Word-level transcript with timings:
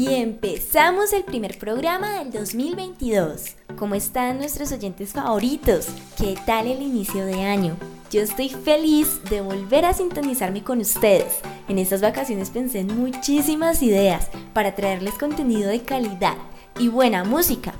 Y 0.00 0.08
empezamos 0.14 1.12
el 1.12 1.24
primer 1.24 1.58
programa 1.58 2.20
del 2.20 2.32
2022. 2.32 3.56
¿Cómo 3.76 3.94
están 3.94 4.38
nuestros 4.38 4.72
oyentes 4.72 5.12
favoritos? 5.12 5.88
¿Qué 6.16 6.38
tal 6.46 6.68
el 6.68 6.80
inicio 6.80 7.26
de 7.26 7.42
año? 7.42 7.76
Yo 8.10 8.22
estoy 8.22 8.48
feliz 8.48 9.20
de 9.28 9.42
volver 9.42 9.84
a 9.84 9.92
sintonizarme 9.92 10.64
con 10.64 10.80
ustedes. 10.80 11.40
En 11.68 11.78
estas 11.78 12.00
vacaciones 12.00 12.48
pensé 12.48 12.78
en 12.78 12.98
muchísimas 12.98 13.82
ideas 13.82 14.28
para 14.54 14.74
traerles 14.74 15.18
contenido 15.18 15.68
de 15.68 15.82
calidad 15.82 16.38
y 16.78 16.88
buena 16.88 17.22
música. 17.22 17.74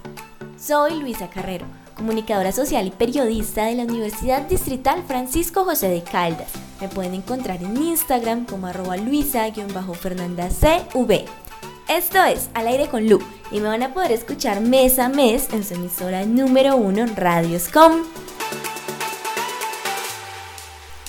Soy 0.58 1.00
Luisa 1.00 1.30
Carrero, 1.30 1.64
comunicadora 1.96 2.52
social 2.52 2.86
y 2.86 2.90
periodista 2.90 3.64
de 3.64 3.76
la 3.76 3.84
Universidad 3.84 4.42
Distrital 4.42 5.02
Francisco 5.06 5.64
José 5.64 5.88
de 5.88 6.02
Caldas. 6.02 6.50
Me 6.82 6.88
pueden 6.88 7.14
encontrar 7.14 7.62
en 7.62 7.78
Instagram 7.78 8.44
como 8.44 8.66
arroba 8.66 8.98
luisa-fernandacv. 8.98 11.49
Esto 11.90 12.22
es 12.22 12.50
Al 12.54 12.68
aire 12.68 12.86
con 12.86 13.08
Lu 13.08 13.18
y 13.50 13.58
me 13.58 13.66
van 13.66 13.82
a 13.82 13.92
poder 13.92 14.12
escuchar 14.12 14.60
mes 14.60 15.00
a 15.00 15.08
mes 15.08 15.48
en 15.52 15.64
su 15.64 15.74
emisora 15.74 16.24
número 16.24 16.76
uno 16.76 17.04
Radioscom. 17.16 18.04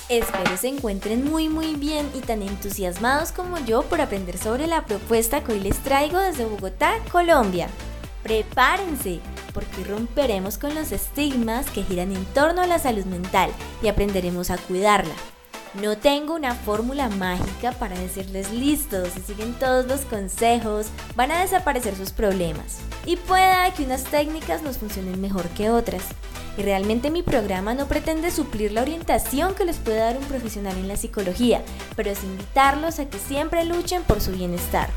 Espero 0.10 0.58
se 0.58 0.70
encuentren 0.70 1.24
muy 1.24 1.50
muy 1.50 1.76
bien 1.76 2.10
y 2.16 2.22
tan 2.22 2.42
entusiasmados 2.42 3.32
como 3.32 3.60
yo 3.60 3.84
por 3.84 4.02
aprender 4.02 4.40
sobre 4.40 4.66
la 4.66 4.84
propuesta 4.88 5.44
que 5.44 5.52
hoy 5.52 5.60
les 5.60 5.78
traigo 5.84 6.18
desde 6.18 6.46
Bogotá, 6.46 6.94
Colombia. 7.12 7.68
Prepárense, 8.24 9.20
porque 9.54 9.84
romperemos 9.84 10.58
con 10.58 10.74
los 10.74 10.92
estigmas 10.92 11.70
que 11.70 11.84
giran 11.84 12.12
en 12.12 12.26
torno 12.34 12.64
a 12.64 12.68
la 12.68 12.80
salud 12.80 13.06
mental 13.06 13.52
y 13.84 13.88
aprenderemos 13.88 14.50
a 14.50 14.58
cuidarla. 14.58 15.14
No 15.74 15.98
tengo 15.98 16.36
una 16.36 16.54
fórmula 16.54 17.08
mágica 17.08 17.72
para 17.72 17.98
decirles 17.98 18.52
listos, 18.52 19.08
si 19.16 19.22
siguen 19.22 19.54
todos 19.54 19.86
los 19.86 20.02
consejos, 20.02 20.88
van 21.16 21.32
a 21.32 21.40
desaparecer 21.40 21.96
sus 21.96 22.12
problemas. 22.12 22.80
Y 23.06 23.16
pueda 23.16 23.74
que 23.74 23.84
unas 23.84 24.04
técnicas 24.04 24.64
nos 24.64 24.80
funcionen 24.80 25.22
mejor 25.22 25.48
que 25.50 25.70
otras. 25.70 26.04
Y 26.58 26.64
realmente 26.64 27.10
mi 27.10 27.24
programa 27.24 27.74
no 27.74 27.88
pretende 27.88 28.32
suplir 28.32 28.74
la 28.74 28.82
orientación 28.82 29.56
que 29.56 29.64
les 29.64 29.78
puede 29.78 30.00
dar 30.00 30.18
un 30.18 30.26
profesional 30.26 30.76
en 30.76 30.90
la 30.90 30.98
psicología, 30.98 31.62
pero 31.96 32.10
es 32.10 32.22
invitarlos 32.22 33.00
a 33.00 33.06
que 33.06 33.18
siempre 33.18 33.64
luchen 33.64 34.04
por 34.04 34.20
su 34.20 34.34
bienestar. 34.34 34.90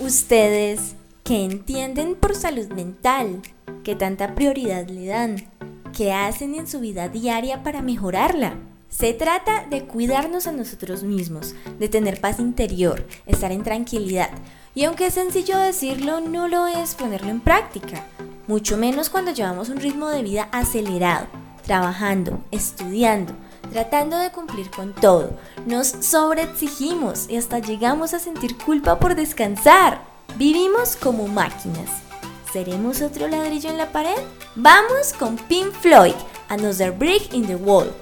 Ustedes, 0.00 0.94
¿qué 1.24 1.44
entienden 1.44 2.14
por 2.14 2.34
salud 2.34 2.68
mental? 2.68 3.42
¿Qué 3.84 3.94
tanta 3.94 4.34
prioridad 4.34 4.88
le 4.88 5.06
dan? 5.08 5.56
¿Qué 5.96 6.12
hacen 6.12 6.54
en 6.54 6.66
su 6.66 6.80
vida 6.80 7.08
diaria 7.08 7.62
para 7.62 7.80
mejorarla? 7.80 8.52
Se 8.90 9.14
trata 9.14 9.64
de 9.70 9.86
cuidarnos 9.86 10.46
a 10.46 10.52
nosotros 10.52 11.02
mismos, 11.02 11.54
de 11.78 11.88
tener 11.88 12.20
paz 12.20 12.38
interior, 12.38 13.06
estar 13.24 13.50
en 13.50 13.62
tranquilidad. 13.62 14.28
Y 14.74 14.84
aunque 14.84 15.06
es 15.06 15.14
sencillo 15.14 15.56
decirlo, 15.56 16.20
no 16.20 16.48
lo 16.48 16.66
es 16.66 16.94
ponerlo 16.94 17.30
en 17.30 17.40
práctica. 17.40 18.04
Mucho 18.46 18.76
menos 18.76 19.08
cuando 19.08 19.30
llevamos 19.30 19.70
un 19.70 19.78
ritmo 19.78 20.08
de 20.08 20.22
vida 20.22 20.50
acelerado, 20.52 21.28
trabajando, 21.64 22.44
estudiando, 22.50 23.32
tratando 23.72 24.18
de 24.18 24.30
cumplir 24.30 24.70
con 24.70 24.92
todo. 24.92 25.30
Nos 25.64 25.86
sobreexigimos 25.86 27.30
y 27.30 27.38
hasta 27.38 27.58
llegamos 27.58 28.12
a 28.12 28.18
sentir 28.18 28.58
culpa 28.58 28.98
por 28.98 29.14
descansar. 29.14 30.02
Vivimos 30.36 30.94
como 30.96 31.26
máquinas 31.26 32.05
¿Seremos 32.52 33.02
otro 33.02 33.28
ladrillo 33.28 33.70
en 33.70 33.78
la 33.78 33.92
pared? 33.92 34.16
Vamos 34.54 35.12
con 35.18 35.36
Pink 35.36 35.72
Floyd, 35.72 36.14
Another 36.48 36.92
Brick 36.92 37.34
in 37.34 37.46
the 37.46 37.56
Wall. 37.56 37.92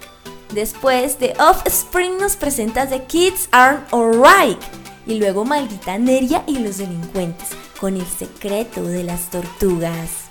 Después 0.53 1.19
de 1.19 1.35
Offspring 1.39 2.19
nos 2.19 2.37
presenta 2.37 2.87
The 2.87 3.05
Kids 3.05 3.49
Aren't 3.51 3.93
Alright. 3.93 4.61
Y 5.07 5.15
luego 5.15 5.45
Maldita 5.45 5.99
Neria 5.99 6.45
y 6.47 6.59
los 6.59 6.79
delincuentes, 6.79 7.49
con 7.81 7.97
el 7.97 8.07
secreto 8.07 8.85
de 8.85 9.03
las 9.03 9.31
tortugas. 9.31 10.24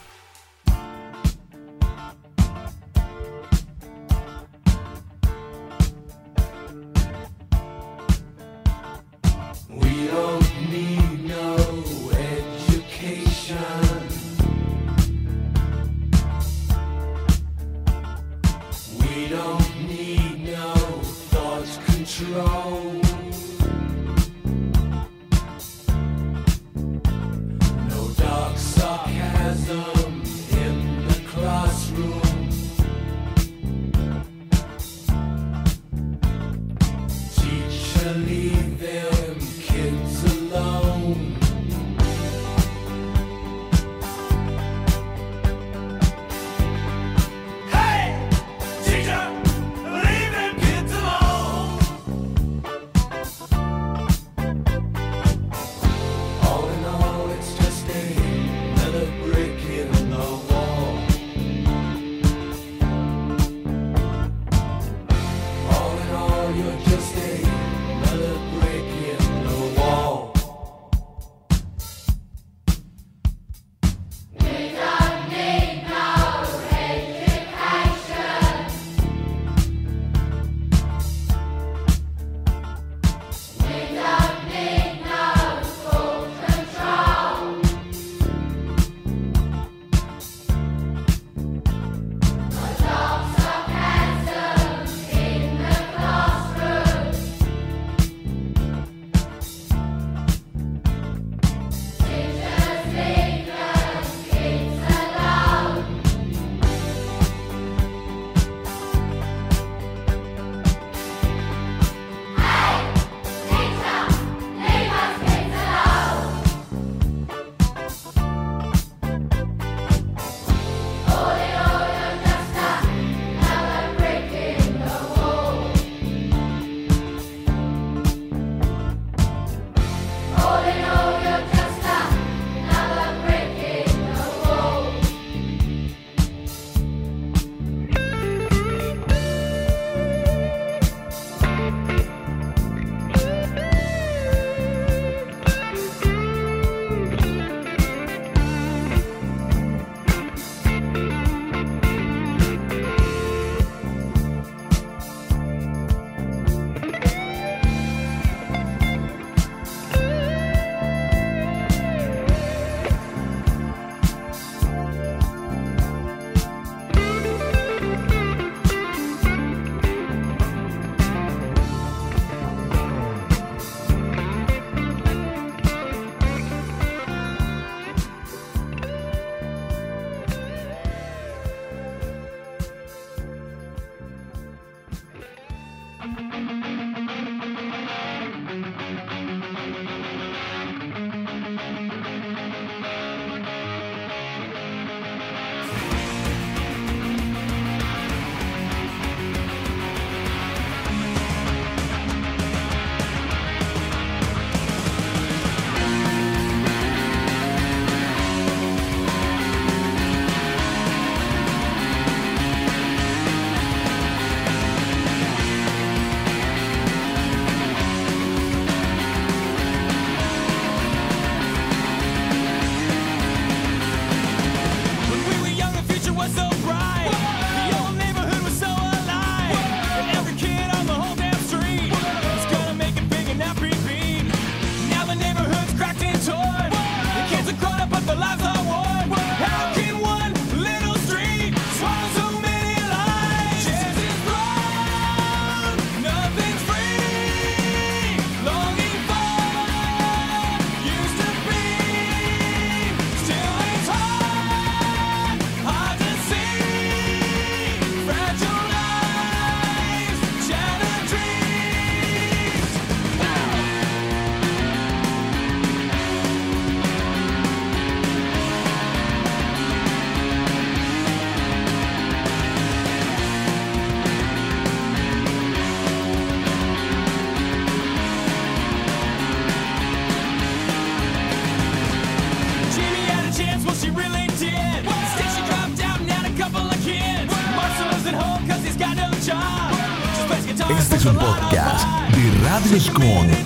De 292.73 293.42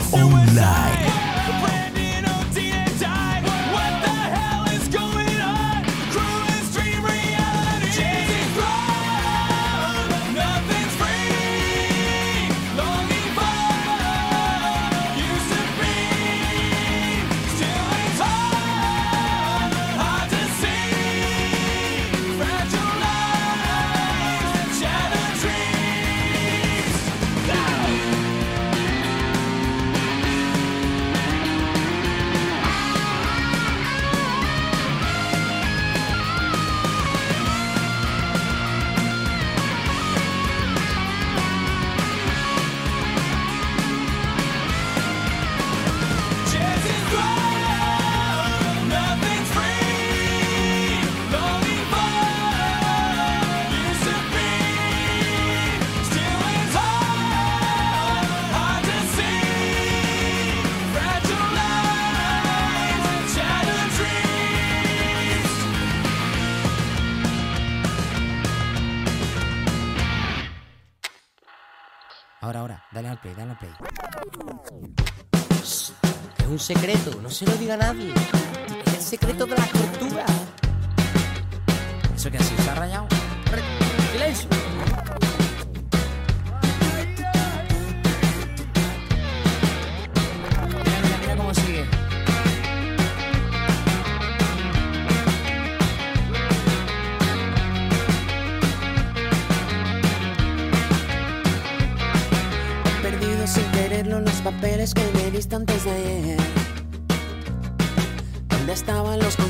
diga 77.67 77.75
nadie. 77.75 78.16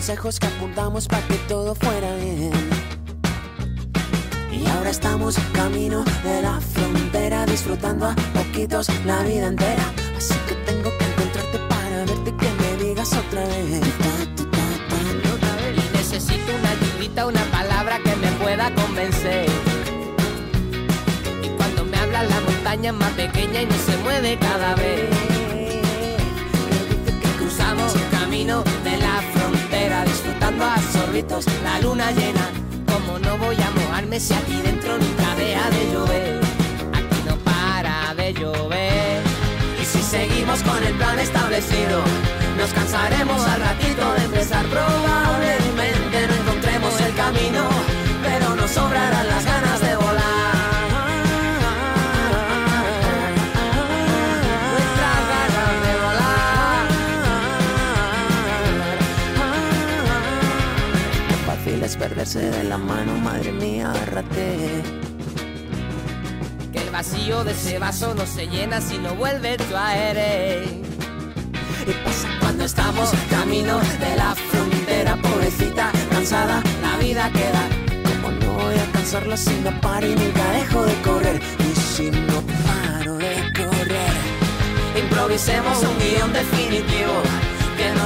Consejos 0.08 0.40
que 0.40 0.48
apuntamos 0.48 1.06
para 1.06 1.28
que 1.28 1.36
todo 1.50 1.76
fuera 1.76 2.16
bien? 2.16 2.54
Y 4.54 4.66
ahora 4.66 4.90
estamos 4.90 5.36
camino 5.52 6.06
de 6.24 6.42
la 6.44 6.62
frontera, 6.62 7.46
disfrutando 7.46 8.06
a 8.06 8.16
poquitos 8.34 8.88
la 9.06 9.22
vida 9.24 9.48
entera. 9.48 9.84
Así 10.16 10.34
que 10.48 10.56
tengo 10.66 10.90
que 10.98 11.06
encontrarte 11.12 11.60
para 11.68 12.06
verte 12.06 12.34
que 12.40 12.50
me 12.62 12.86
digas 12.86 13.12
otra 13.12 13.46
vez. 13.48 13.82
Y 15.76 15.98
necesito 15.98 16.56
una 16.58 16.70
ayudita, 16.70 17.26
una 17.26 17.44
palabra 17.52 18.00
que 18.00 18.16
me 18.16 18.32
pueda 18.42 18.74
convencer. 18.76 19.50
Y 21.44 21.50
cuando 21.58 21.84
me 21.84 21.98
habla 21.98 22.24
la 22.24 22.40
montaña 22.40 22.92
es 22.92 22.96
más 22.96 23.12
pequeña 23.12 23.62
y 23.62 23.66
no 23.66 23.76
se 23.76 23.98
mueve 23.98 24.40
cada 24.40 24.74
vez. 24.76 25.10
Cruzamos 27.38 27.94
camino 28.10 28.64
de 28.86 28.98
la 29.00 29.07
disfrutando 30.58 31.38
a 31.38 31.64
la 31.64 31.80
luna 31.82 32.12
llena. 32.12 32.50
Como 32.92 33.20
no 33.20 33.38
voy 33.38 33.56
a 33.56 33.72
mojarme 33.72 34.20
si 34.20 34.34
aquí 34.34 34.62
dentro 34.64 34.98
nunca 34.98 35.36
deja 35.36 35.70
de 35.70 35.92
llover. 35.92 36.42
Aquí 36.94 37.20
no 37.28 37.36
para 37.38 38.14
de 38.16 38.34
llover. 38.34 39.22
Y 39.82 39.86
si 39.86 40.02
seguimos 40.02 40.62
con 40.64 40.84
el 40.84 40.94
plan 40.96 41.20
establecido, 41.20 42.02
nos 42.58 42.72
cansaremos 42.74 43.42
al 43.46 43.60
ratito 43.62 44.14
de 44.18 44.26
empezar. 44.26 44.66
Probablemente 44.66 45.77
perderse 62.28 62.58
de 62.58 62.64
la 62.64 62.78
mano, 62.78 63.14
madre 63.18 63.52
mía, 63.52 63.92
agárrate. 63.92 64.84
Que 66.72 66.80
el 66.80 66.90
vacío 66.90 67.44
de 67.44 67.52
ese 67.52 67.80
vaso 67.80 68.14
no 68.14 68.26
se 68.26 68.48
llena 68.48 68.82
si 68.82 68.98
no 68.98 69.16
vuelve 69.16 69.58
tu 69.58 69.76
aire. 69.76 70.64
Y 71.86 71.94
pasa 72.04 72.28
cuando 72.40 72.66
estamos 72.66 73.12
camino 73.30 73.80
de 74.00 74.16
la 74.16 74.36
frontera, 74.36 75.16
pobrecita, 75.18 75.92
cansada, 76.10 76.62
la 76.82 76.98
vida 76.98 77.32
queda. 77.32 77.64
Como 78.04 78.32
no 78.32 78.54
voy 78.64 78.76
a 78.76 78.92
cansarla 78.92 79.38
si 79.38 79.54
no 79.64 79.72
paro 79.82 80.06
y 80.08 80.16
nunca 80.16 80.52
dejo 80.52 80.86
de 80.86 81.02
correr. 81.02 81.42
Y 81.60 81.80
si 81.80 82.12
no 82.12 82.42
paro 82.66 83.18
de 83.18 83.36
correr. 83.54 85.02
Improvisemos 85.02 85.84
un 85.84 85.98
guion 86.00 86.34
definitivo. 86.34 87.47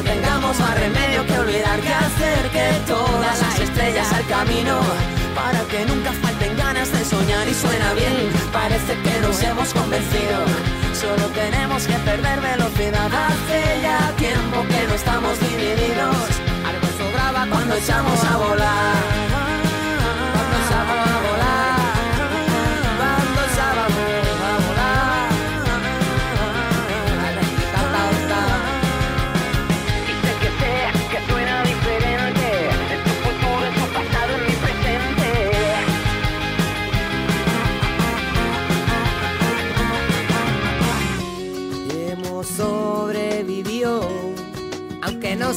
Que 0.01 0.09
tengamos 0.09 0.59
más 0.59 0.79
remedio 0.79 1.25
que 1.27 1.37
olvidar 1.37 1.79
que 1.79 1.93
acerque 1.93 2.71
todas 2.87 3.39
las 3.39 3.59
estrellas 3.59 4.11
al 4.11 4.25
camino. 4.25 4.79
Para 5.35 5.59
que 5.65 5.85
nunca 5.85 6.11
falten 6.13 6.57
ganas 6.57 6.91
de 6.91 7.05
soñar 7.05 7.47
y 7.47 7.53
suena 7.53 7.93
bien. 7.93 8.31
Parece 8.51 8.93
que 9.03 9.19
nos 9.21 9.43
hemos 9.43 9.73
convencido. 9.73 10.39
Solo 10.93 11.27
tenemos 11.33 11.85
que 11.85 11.93
perder 11.93 12.41
velocidad. 12.41 13.11
Hace 13.13 13.81
ya 13.81 14.11
tiempo 14.17 14.63
que 14.69 14.87
no 14.87 14.93
estamos 14.95 15.39
divididos. 15.39 16.17
Algo 16.65 16.87
sobraba 16.97 17.45
cuando 17.51 17.75
echamos 17.75 18.23
a 18.23 18.37
volar. 18.37 19.30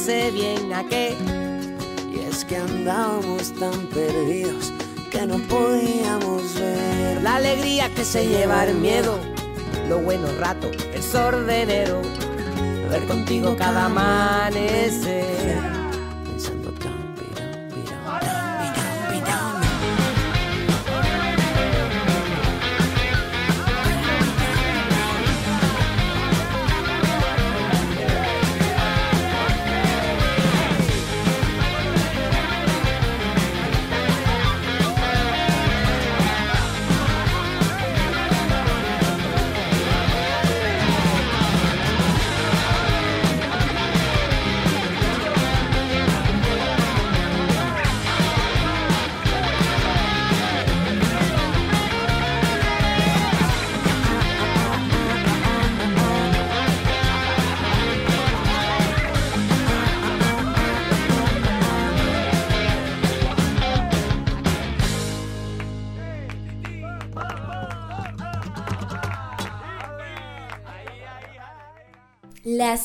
Bien 0.07 0.73
a 0.73 0.87
qué. 0.87 1.17
Y 2.13 2.21
es 2.29 2.45
que 2.45 2.57
andábamos 2.57 3.53
tan 3.59 3.87
perdidos 3.87 4.73
que 5.11 5.27
no 5.27 5.39
podíamos 5.39 6.55
ver. 6.55 7.23
La 7.23 7.37
alegría 7.37 7.89
que 7.95 8.05
se 8.05 8.27
lleva 8.27 8.65
el 8.65 8.77
miedo, 8.77 9.19
lo 9.89 9.99
bueno 9.99 10.29
rato, 10.39 10.71
el 10.93 11.03
sordenero, 11.03 12.03
ver 12.91 13.07
contigo 13.07 13.57
cada 13.57 13.87
amanecer. 13.87 15.74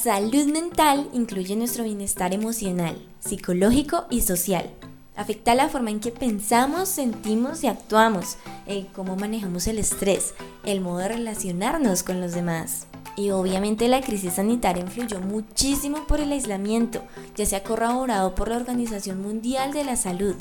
Salud 0.01 0.45
mental 0.45 1.09
incluye 1.11 1.57
nuestro 1.57 1.83
bienestar 1.83 2.33
emocional, 2.33 2.97
psicológico 3.19 4.05
y 4.09 4.21
social. 4.21 4.69
Afecta 5.17 5.55
la 5.55 5.67
forma 5.67 5.89
en 5.89 5.99
que 5.99 6.11
pensamos, 6.11 6.87
sentimos 6.87 7.65
y 7.65 7.67
actuamos, 7.67 8.37
en 8.65 8.85
cómo 8.85 9.17
manejamos 9.17 9.67
el 9.67 9.77
estrés, 9.77 10.33
el 10.63 10.79
modo 10.79 10.99
de 10.99 11.09
relacionarnos 11.09 12.03
con 12.03 12.21
los 12.21 12.31
demás. 12.31 12.87
Y 13.17 13.31
obviamente 13.31 13.89
la 13.89 13.99
crisis 13.99 14.35
sanitaria 14.35 14.83
influyó 14.83 15.19
muchísimo 15.19 16.07
por 16.07 16.21
el 16.21 16.31
aislamiento, 16.31 17.03
ya 17.35 17.45
se 17.45 17.57
ha 17.57 17.63
corroborado 17.63 18.35
por 18.35 18.47
la 18.47 18.55
Organización 18.55 19.21
Mundial 19.21 19.73
de 19.73 19.83
la 19.83 19.97
Salud, 19.97 20.35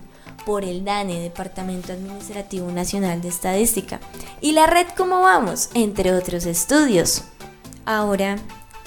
por 0.47 0.65
el 0.65 0.85
DANE, 0.85 1.21
Departamento 1.21 1.93
Administrativo 1.93 2.71
Nacional 2.71 3.21
de 3.21 3.29
Estadística, 3.29 3.99
y 4.41 4.53
la 4.53 4.69
red 4.69 4.87
Cómo 4.97 5.21
Vamos, 5.21 5.71
entre 5.75 6.15
otros 6.15 6.47
estudios. 6.47 7.25
Ahora, 7.85 8.37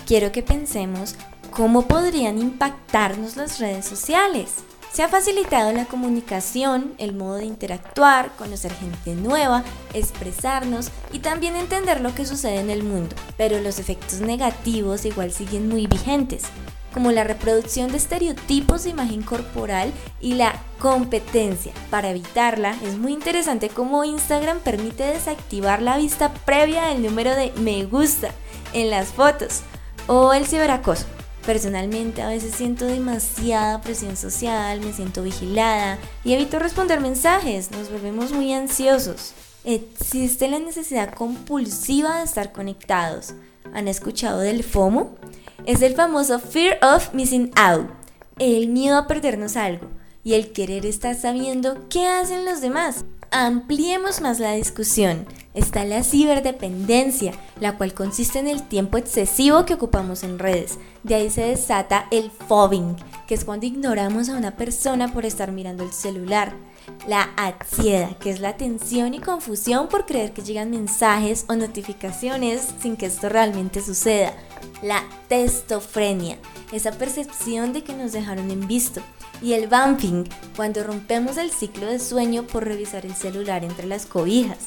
quiero 0.05 0.31
que 0.31 0.43
pensemos 0.43 1.15
cómo 1.51 1.83
podrían 1.87 2.39
impactarnos 2.39 3.35
las 3.35 3.59
redes 3.59 3.85
sociales. 3.85 4.55
Se 4.91 5.03
ha 5.03 5.07
facilitado 5.07 5.71
la 5.71 5.85
comunicación, 5.85 6.93
el 6.97 7.13
modo 7.13 7.35
de 7.35 7.45
interactuar, 7.45 8.31
conocer 8.35 8.73
gente 8.73 9.15
nueva, 9.15 9.63
expresarnos 9.93 10.89
y 11.13 11.19
también 11.19 11.55
entender 11.55 12.01
lo 12.01 12.13
que 12.13 12.25
sucede 12.25 12.59
en 12.59 12.69
el 12.69 12.83
mundo, 12.83 13.15
pero 13.37 13.61
los 13.61 13.79
efectos 13.79 14.19
negativos 14.19 15.05
igual 15.05 15.31
siguen 15.31 15.69
muy 15.69 15.87
vigentes, 15.87 16.43
como 16.93 17.11
la 17.11 17.23
reproducción 17.23 17.91
de 17.91 17.97
estereotipos 17.97 18.83
de 18.83 18.89
imagen 18.89 19.21
corporal 19.21 19.93
y 20.19 20.33
la 20.33 20.61
competencia. 20.77 21.71
Para 21.89 22.09
evitarla, 22.09 22.75
es 22.83 22.97
muy 22.97 23.13
interesante 23.13 23.69
cómo 23.69 24.03
Instagram 24.03 24.59
permite 24.59 25.05
desactivar 25.05 25.81
la 25.81 25.95
vista 25.95 26.33
previa 26.45 26.87
del 26.87 27.01
número 27.01 27.33
de 27.33 27.53
me 27.61 27.85
gusta 27.85 28.31
en 28.73 28.89
las 28.89 29.07
fotos 29.07 29.63
o 30.11 30.33
el 30.33 30.45
ciberacoso. 30.45 31.05
Personalmente 31.45 32.21
a 32.21 32.27
veces 32.27 32.53
siento 32.53 32.85
demasiada 32.85 33.79
presión 33.79 34.17
social, 34.17 34.81
me 34.81 34.91
siento 34.91 35.23
vigilada 35.23 35.97
y 36.25 36.33
evito 36.33 36.59
responder 36.59 36.99
mensajes, 36.99 37.71
nos 37.71 37.89
volvemos 37.89 38.33
muy 38.33 38.51
ansiosos. 38.53 39.33
Existe 39.63 40.49
la 40.49 40.59
necesidad 40.59 41.13
compulsiva 41.13 42.17
de 42.17 42.25
estar 42.25 42.51
conectados. 42.51 43.35
¿Han 43.73 43.87
escuchado 43.87 44.39
del 44.39 44.65
FOMO? 44.65 45.15
Es 45.65 45.81
el 45.81 45.95
famoso 45.95 46.39
Fear 46.39 46.79
of 46.81 47.13
Missing 47.13 47.51
Out, 47.55 47.89
el 48.37 48.67
miedo 48.67 48.97
a 48.97 49.07
perdernos 49.07 49.55
algo 49.55 49.87
y 50.25 50.33
el 50.33 50.51
querer 50.51 50.85
estar 50.85 51.15
sabiendo 51.15 51.87
qué 51.87 52.05
hacen 52.05 52.43
los 52.43 52.59
demás. 52.59 53.05
Ampliemos 53.33 54.19
más 54.19 54.41
la 54.41 54.51
discusión. 54.51 55.25
Está 55.53 55.85
la 55.85 56.03
ciberdependencia, 56.03 57.31
la 57.61 57.77
cual 57.77 57.93
consiste 57.93 58.39
en 58.39 58.49
el 58.49 58.67
tiempo 58.67 58.97
excesivo 58.97 59.65
que 59.65 59.75
ocupamos 59.75 60.23
en 60.23 60.37
redes. 60.37 60.79
De 61.03 61.15
ahí 61.15 61.29
se 61.29 61.45
desata 61.45 62.07
el 62.11 62.29
fobbing, 62.29 62.97
que 63.29 63.35
es 63.35 63.45
cuando 63.45 63.65
ignoramos 63.65 64.27
a 64.27 64.35
una 64.35 64.57
persona 64.57 65.13
por 65.13 65.25
estar 65.25 65.53
mirando 65.53 65.85
el 65.85 65.93
celular. 65.93 66.53
La 67.07 67.29
ansiedad, 67.37 68.17
que 68.17 68.31
es 68.31 68.41
la 68.41 68.57
tensión 68.57 69.13
y 69.13 69.19
confusión 69.19 69.87
por 69.87 70.05
creer 70.05 70.33
que 70.33 70.41
llegan 70.41 70.69
mensajes 70.69 71.45
o 71.47 71.55
notificaciones 71.55 72.67
sin 72.81 72.97
que 72.97 73.05
esto 73.05 73.29
realmente 73.29 73.81
suceda. 73.81 74.33
La 74.83 75.05
testofrenia, 75.29 76.37
esa 76.71 76.91
percepción 76.91 77.73
de 77.73 77.83
que 77.83 77.93
nos 77.93 78.11
dejaron 78.11 78.49
en 78.51 78.67
visto 78.67 79.01
y 79.41 79.53
el 79.53 79.67
bumping, 79.67 80.25
cuando 80.55 80.83
rompemos 80.83 81.37
el 81.37 81.51
ciclo 81.51 81.87
de 81.87 81.99
sueño 81.99 82.43
por 82.43 82.65
revisar 82.65 83.05
el 83.05 83.15
celular 83.15 83.63
entre 83.63 83.87
las 83.87 84.05
cobijas. 84.05 84.59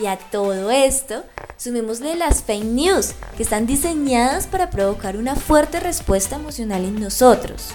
Y 0.00 0.06
a 0.06 0.16
todo 0.16 0.70
esto, 0.70 1.24
sumémosle 1.56 2.16
las 2.16 2.42
fake 2.42 2.64
news, 2.64 3.12
que 3.36 3.42
están 3.42 3.66
diseñadas 3.66 4.46
para 4.46 4.70
provocar 4.70 5.16
una 5.16 5.36
fuerte 5.36 5.80
respuesta 5.80 6.36
emocional 6.36 6.84
en 6.84 7.00
nosotros. 7.00 7.68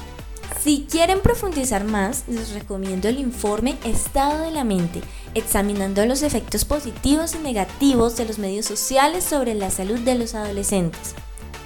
Si 0.59 0.87
quieren 0.89 1.21
profundizar 1.21 1.83
más, 1.83 2.23
les 2.27 2.53
recomiendo 2.53 3.07
el 3.07 3.19
informe 3.19 3.77
Estado 3.83 4.41
de 4.43 4.51
la 4.51 4.63
Mente, 4.63 5.01
examinando 5.35 6.05
los 6.05 6.23
efectos 6.23 6.65
positivos 6.65 7.35
y 7.35 7.39
negativos 7.39 8.17
de 8.17 8.25
los 8.25 8.39
medios 8.39 8.65
sociales 8.65 9.23
sobre 9.23 9.53
la 9.53 9.69
salud 9.69 9.99
de 9.99 10.15
los 10.15 10.33
adolescentes 10.33 11.13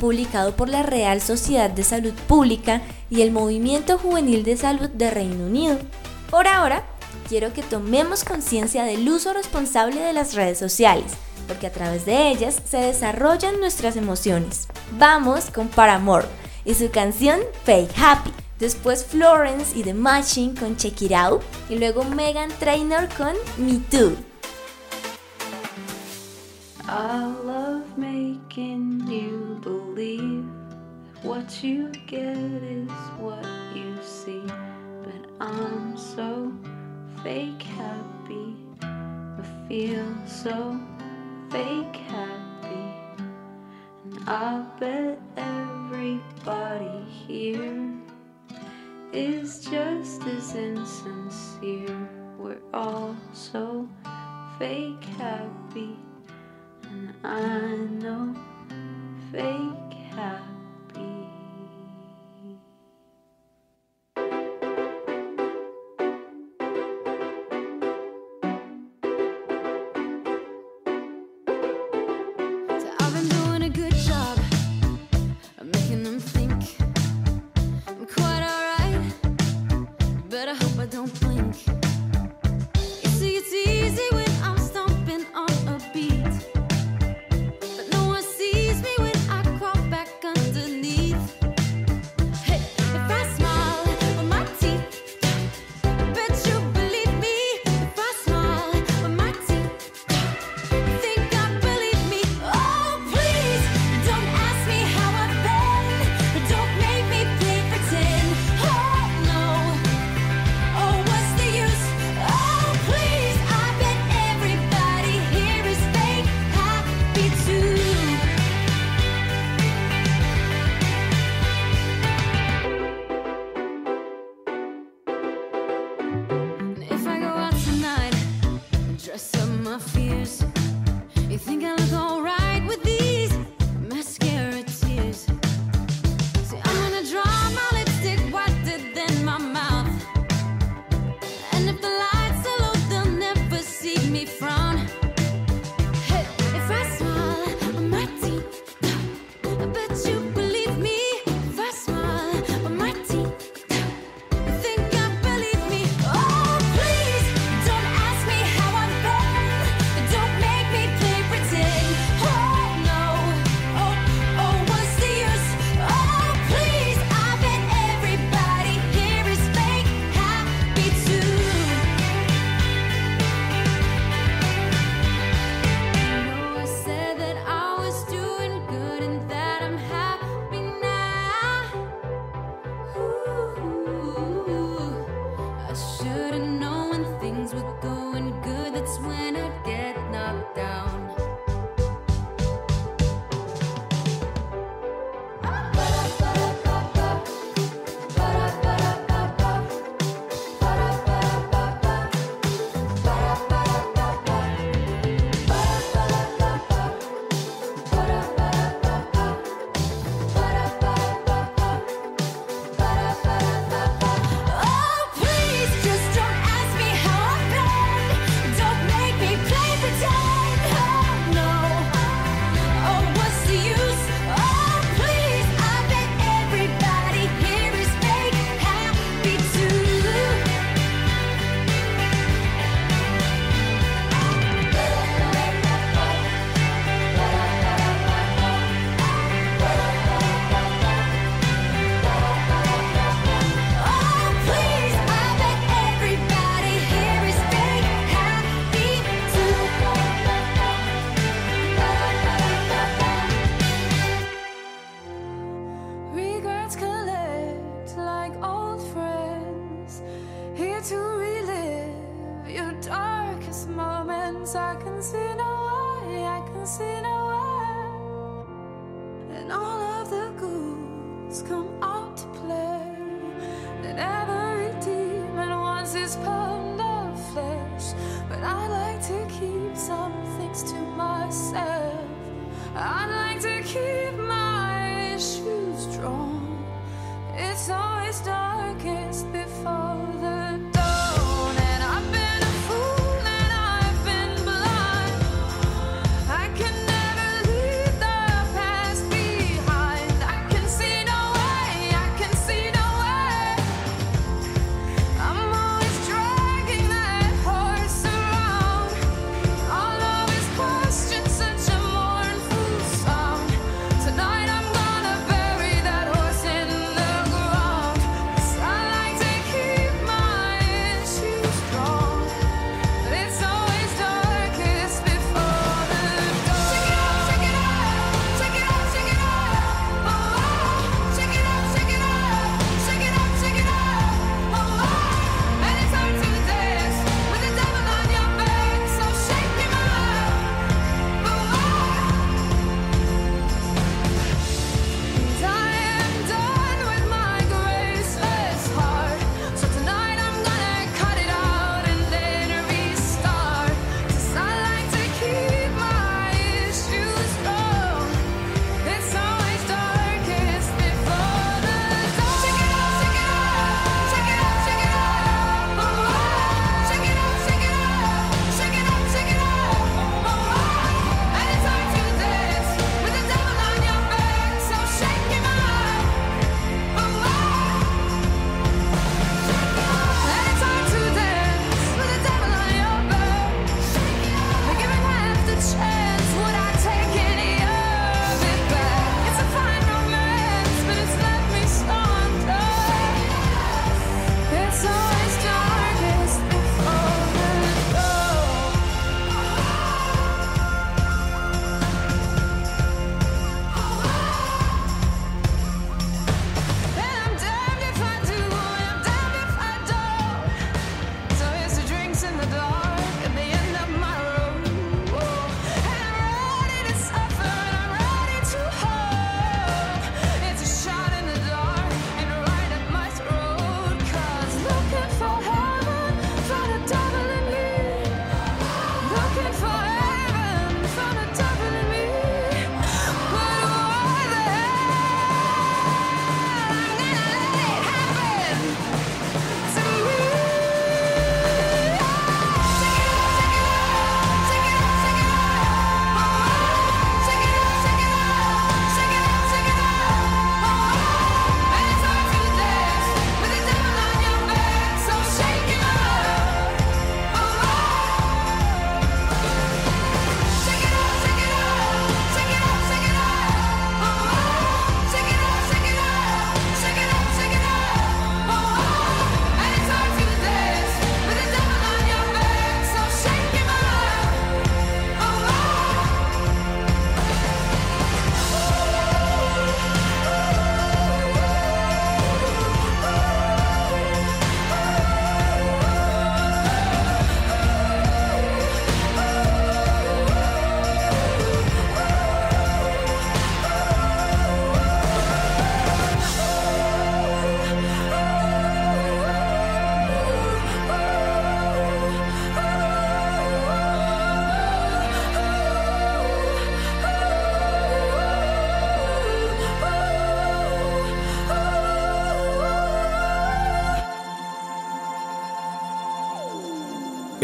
publicado 0.02 0.56
por 0.56 0.68
la 0.68 0.82
Real 0.82 1.22
Sociedad 1.22 1.70
de 1.70 1.84
Salud 1.84 2.14
Pública 2.28 2.82
y 3.12 3.22
el 3.22 3.30
Movimiento 3.30 4.00
Juvenil 4.00 4.44
de 4.44 4.58
Salud 4.58 4.90
de 4.90 5.12
Reino 5.12 5.46
Unido. 5.46 5.78
Por 6.32 6.48
ahora, 6.48 6.84
quiero 7.30 7.54
que 7.54 7.62
tomemos 7.62 8.24
conciencia 8.24 8.84
del 8.84 9.08
uso 9.08 9.32
responsable 9.32 10.02
de 10.02 10.14
las 10.14 10.34
redes 10.34 10.58
sociales, 10.58 11.12
porque 11.48 11.68
a 11.68 11.72
través 11.72 12.06
de 12.08 12.30
ellas 12.30 12.64
se 12.66 12.78
desarrollan 12.78 13.60
nuestras 13.60 13.96
emociones. 13.96 14.68
Vamos 14.98 15.52
con 15.52 15.68
Paramore 15.68 16.26
y 16.66 16.74
su 16.74 16.90
canción 16.90 17.40
Fake 17.64 17.94
Happy. 17.96 18.34
Después 18.58 19.06
Florence 19.06 19.78
y 19.78 19.84
The 19.84 19.94
Machine 19.94 20.60
con 20.60 20.78
Check 20.78 21.00
It 21.04 21.12
Out. 21.12 21.44
Y 21.70 21.76
luego 21.76 22.04
Megan 22.06 22.50
Trainor 22.60 23.08
con 23.16 23.34
Me 23.58 23.80
Too. 23.92 24.31
I 26.88 27.26
love 27.44 27.98
making 27.98 29.08
you 29.08 29.60
believe 29.62 30.46
what 31.22 31.64
you 31.64 31.90
get 32.08 32.36
is 32.36 32.92
what 33.20 33.46
you 33.76 33.98
see. 34.02 34.44
But 35.04 35.30
I'm 35.40 35.96
so 35.98 36.52
fake 37.24 37.62
happy. 37.62 38.56
I 38.82 39.68
feel 39.68 40.06
so 40.26 40.80
fake 41.52 41.96
happy. 41.96 42.96
And 44.04 44.20
I 44.28 44.66
bet 44.80 45.20
everybody 45.38 47.04
here 47.28 47.92
is 49.14 49.64
just 49.66 50.24
as 50.24 50.56
insincere. 50.56 52.10
We're 52.40 52.58
all 52.74 53.16
so 53.34 53.88
fake 54.58 55.04
happy. 55.18 55.98
I 57.24 57.76
know 58.02 58.36
fake 59.32 59.94
happy. 60.14 60.51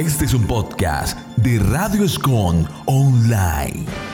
Este 0.08 0.24
es 0.24 0.34
un 0.34 0.48
podcast 0.48 1.20
de 1.36 1.60
Radio 1.60 2.06
Escon 2.06 2.65
Online. 2.86 4.07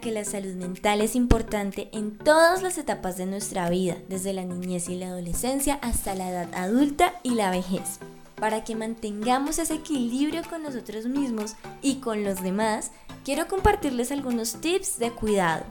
Que 0.00 0.10
la 0.10 0.24
salud 0.24 0.54
mental 0.54 1.00
es 1.00 1.14
importante 1.14 1.88
en 1.92 2.16
todas 2.16 2.62
las 2.62 2.78
etapas 2.78 3.16
de 3.18 3.26
nuestra 3.26 3.68
vida, 3.68 3.96
desde 4.08 4.32
la 4.32 4.44
niñez 4.44 4.88
y 4.88 4.96
la 4.96 5.08
adolescencia 5.08 5.78
hasta 5.82 6.14
la 6.14 6.30
edad 6.30 6.54
adulta 6.54 7.14
y 7.22 7.34
la 7.34 7.50
vejez. 7.50 7.98
Para 8.36 8.64
que 8.64 8.74
mantengamos 8.74 9.58
ese 9.58 9.74
equilibrio 9.74 10.42
con 10.48 10.62
nosotros 10.62 11.06
mismos 11.06 11.54
y 11.82 11.96
con 11.96 12.24
los 12.24 12.42
demás, 12.42 12.92
quiero 13.24 13.46
compartirles 13.46 14.10
algunos 14.10 14.60
tips 14.60 14.98
de 14.98 15.10
cuidado. 15.10 15.64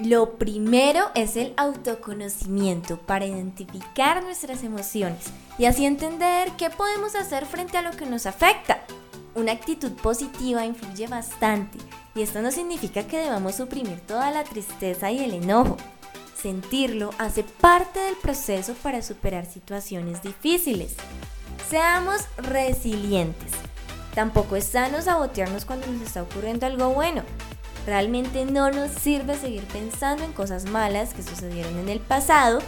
Lo 0.00 0.34
primero 0.36 1.10
es 1.14 1.36
el 1.36 1.54
autoconocimiento 1.56 2.98
para 2.98 3.26
identificar 3.26 4.22
nuestras 4.24 4.64
emociones 4.64 5.26
y 5.58 5.66
así 5.66 5.86
entender 5.86 6.50
qué 6.58 6.70
podemos 6.70 7.14
hacer 7.14 7.46
frente 7.46 7.78
a 7.78 7.82
lo 7.82 7.92
que 7.92 8.06
nos 8.06 8.26
afecta. 8.26 8.80
Una 9.34 9.50
actitud 9.50 9.90
positiva 9.92 10.64
influye 10.64 11.08
bastante 11.08 11.78
y 12.14 12.22
esto 12.22 12.40
no 12.40 12.52
significa 12.52 13.02
que 13.04 13.18
debamos 13.18 13.56
suprimir 13.56 14.00
toda 14.00 14.30
la 14.30 14.44
tristeza 14.44 15.10
y 15.10 15.24
el 15.24 15.34
enojo. 15.34 15.76
Sentirlo 16.40 17.10
hace 17.18 17.42
parte 17.42 17.98
del 17.98 18.14
proceso 18.14 18.74
para 18.74 19.02
superar 19.02 19.44
situaciones 19.46 20.22
difíciles. 20.22 20.94
Seamos 21.68 22.20
resilientes. 22.36 23.50
Tampoco 24.14 24.54
es 24.54 24.66
sano 24.66 25.02
sabotearnos 25.02 25.64
cuando 25.64 25.88
nos 25.88 26.02
está 26.02 26.22
ocurriendo 26.22 26.66
algo 26.66 26.90
bueno. 26.90 27.22
Realmente 27.86 28.44
no 28.44 28.70
nos 28.70 28.92
sirve 28.92 29.36
seguir 29.36 29.64
pensando 29.64 30.22
en 30.22 30.32
cosas 30.32 30.66
malas 30.66 31.12
que 31.12 31.24
sucedieron 31.24 31.76
en 31.78 31.88
el 31.88 31.98
pasado 31.98 32.60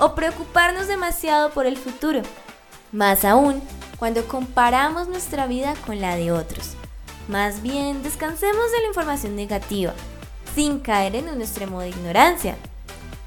o 0.00 0.14
preocuparnos 0.14 0.88
demasiado 0.88 1.50
por 1.50 1.66
el 1.66 1.76
futuro. 1.76 2.22
Más 2.92 3.26
aún 3.26 3.60
cuando 3.98 4.26
comparamos 4.26 5.08
nuestra 5.08 5.46
vida 5.46 5.74
con 5.86 6.00
la 6.00 6.16
de 6.16 6.32
otros. 6.32 6.74
Más 7.28 7.62
bien, 7.62 8.02
descansemos 8.02 8.72
de 8.72 8.80
la 8.80 8.88
información 8.88 9.36
negativa, 9.36 9.92
sin 10.54 10.78
caer 10.78 11.16
en 11.16 11.28
un 11.28 11.40
extremo 11.40 11.80
de 11.80 11.90
ignorancia. 11.90 12.56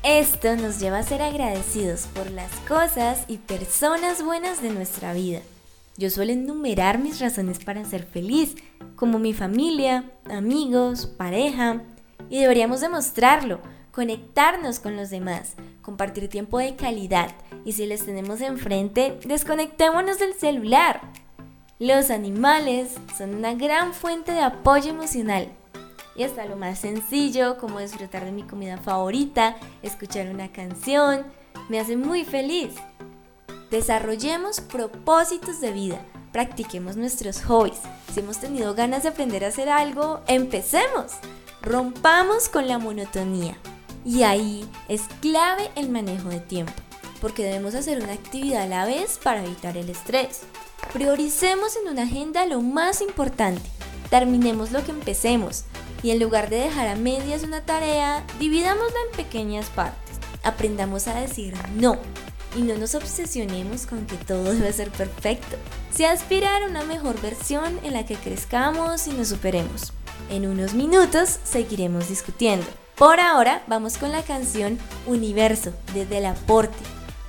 Esto 0.03 0.55
nos 0.55 0.79
lleva 0.79 0.97
a 0.99 1.03
ser 1.03 1.21
agradecidos 1.21 2.07
por 2.15 2.31
las 2.31 2.51
cosas 2.67 3.25
y 3.27 3.38
personas 3.38 4.23
buenas 4.23 4.62
de 4.62 4.71
nuestra 4.71 5.13
vida. 5.13 5.41
Yo 5.97 6.10
suelo 6.10 6.31
enumerar 6.31 6.97
mis 6.97 7.19
razones 7.19 7.63
para 7.63 7.86
ser 7.86 8.05
feliz, 8.05 8.55
como 8.95 9.19
mi 9.19 9.34
familia, 9.34 10.05
amigos, 10.29 11.05
pareja, 11.05 11.84
y 12.29 12.39
deberíamos 12.39 12.81
demostrarlo, 12.81 13.60
conectarnos 13.91 14.80
con 14.80 14.95
los 14.95 15.10
demás, 15.10 15.54
compartir 15.82 16.30
tiempo 16.30 16.60
de 16.60 16.75
calidad, 16.75 17.32
y 17.65 17.73
si 17.73 17.86
les 17.86 18.06
tenemos 18.06 18.41
enfrente, 18.41 19.19
desconectémonos 19.25 20.19
del 20.19 20.34
celular. 20.34 21.01
Los 21.80 22.10
animales 22.10 22.95
son 23.17 23.36
una 23.36 23.54
gran 23.54 23.93
fuente 23.93 24.32
de 24.32 24.41
apoyo 24.41 24.91
emocional. 24.91 25.47
Y 26.15 26.23
hasta 26.23 26.45
lo 26.45 26.58
más 26.58 26.80
sencillo 26.80 27.58
como 27.58 27.80
disfrutar 27.80 28.25
de 28.25 28.32
mi 28.32 28.43
comida 28.43 28.77
favorita, 28.77 29.56
escuchar 29.82 30.27
una 30.27 30.51
canción, 30.51 31.25
me 31.69 31.80
hace 31.80 31.95
muy 31.95 32.25
feliz. 32.25 32.73
Desarrollemos 33.71 34.60
propósitos 34.60 35.62
de 35.62 35.71
vida, 35.71 36.06
practiquemos 36.34 36.97
nuestros 36.97 37.41
hobbies. 37.43 37.80
Si 38.13 38.19
hemos 38.19 38.39
tenido 38.39 38.75
ganas 38.75 39.04
de 39.04 39.10
aprender 39.10 39.45
a 39.45 39.47
hacer 39.47 39.69
algo, 39.69 40.19
empecemos. 40.27 41.13
Rompamos 41.62 42.49
con 42.49 42.67
la 42.67 42.77
monotonía. 42.77 43.58
Y 44.03 44.23
ahí 44.23 44.67
es 44.87 45.01
clave 45.21 45.69
el 45.75 45.89
manejo 45.89 46.29
de 46.29 46.39
tiempo, 46.39 46.73
porque 47.19 47.43
debemos 47.43 47.75
hacer 47.75 48.03
una 48.03 48.13
actividad 48.13 48.63
a 48.63 48.67
la 48.67 48.85
vez 48.85 49.19
para 49.21 49.43
evitar 49.43 49.77
el 49.77 49.89
estrés. 49.89 50.41
Prioricemos 50.93 51.77
en 51.77 51.91
una 51.91 52.03
agenda 52.03 52.45
lo 52.45 52.61
más 52.61 53.01
importante. 53.01 53.61
Terminemos 54.09 54.71
lo 54.71 54.83
que 54.83 54.91
empecemos. 54.91 55.63
Y 56.03 56.09
en 56.09 56.19
lugar 56.19 56.49
de 56.49 56.57
dejar 56.57 56.87
a 56.87 56.95
medias 56.95 57.43
una 57.43 57.61
tarea, 57.61 58.25
dividámosla 58.39 58.97
en 59.09 59.17
pequeñas 59.17 59.69
partes. 59.69 60.17
Aprendamos 60.43 61.07
a 61.07 61.19
decir 61.19 61.53
no 61.75 61.99
y 62.57 62.63
no 62.63 62.75
nos 62.75 62.95
obsesionemos 62.95 63.85
con 63.85 64.05
que 64.05 64.17
todo 64.17 64.43
debe 64.53 64.73
ser 64.73 64.89
perfecto. 64.89 65.57
Se 65.93 66.07
aspirar 66.07 66.63
a 66.63 66.67
una 66.67 66.83
mejor 66.83 67.21
versión 67.21 67.79
en 67.83 67.93
la 67.93 68.05
que 68.05 68.15
crezcamos 68.15 69.07
y 69.07 69.11
nos 69.11 69.29
superemos. 69.29 69.93
En 70.29 70.47
unos 70.47 70.73
minutos 70.73 71.39
seguiremos 71.43 72.09
discutiendo. 72.09 72.65
Por 73.01 73.19
ahora 73.19 73.63
vamos 73.65 73.97
con 73.97 74.11
la 74.11 74.21
canción 74.21 74.77
Universo 75.07 75.73
de 75.95 76.05
Del 76.05 76.27
Aporte, 76.27 76.77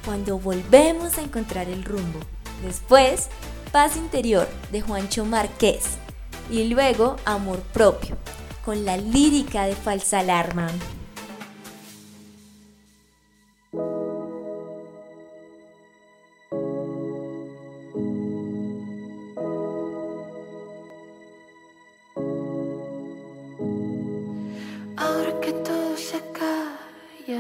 cuando 0.05 0.39
volvemos 0.39 1.17
a 1.17 1.23
encontrar 1.23 1.71
el 1.71 1.83
rumbo. 1.83 2.21
Después, 2.63 3.31
Paz 3.73 3.97
Interior 3.97 4.47
de 4.71 4.83
Juancho 4.83 5.25
Márquez. 5.25 5.97
Y 6.51 6.65
luego 6.65 7.17
Amor 7.25 7.61
Propio, 7.73 8.19
con 8.67 8.85
la 8.85 8.99
lírica 8.99 9.65
de 9.65 9.75
Falsa 9.75 10.19
Alarma. 10.19 10.69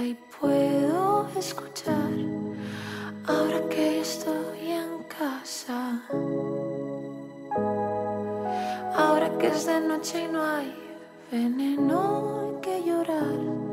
Y 0.01 0.17
puedo 0.41 1.29
escuchar, 1.37 2.11
ahora 3.27 3.61
que 3.69 4.01
estoy 4.01 4.71
en 4.71 5.03
casa, 5.05 6.01
ahora 8.97 9.31
que 9.39 9.49
es 9.49 9.67
de 9.67 9.81
noche 9.81 10.25
y 10.25 10.33
no 10.33 10.43
hay 10.43 10.75
veneno 11.31 12.55
en 12.55 12.61
que 12.63 12.83
llorar 12.83 13.72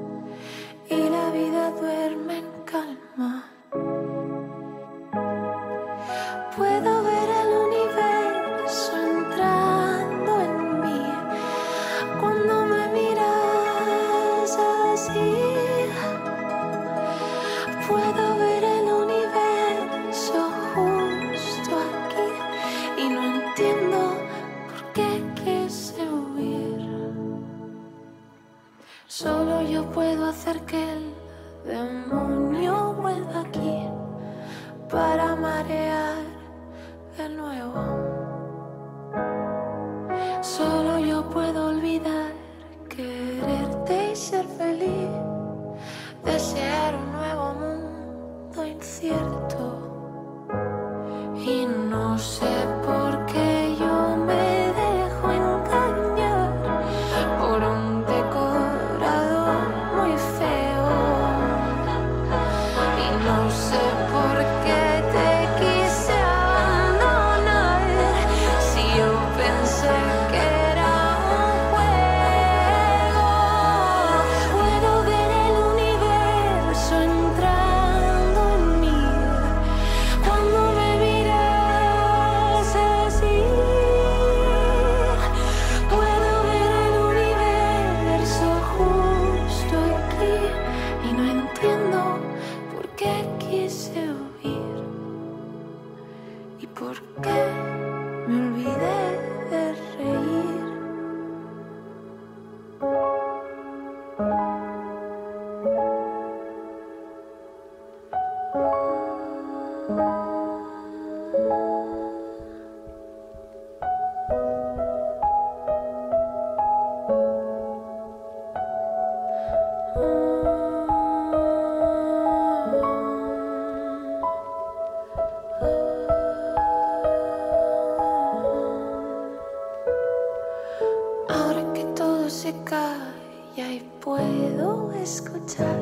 puedo 135.18 135.79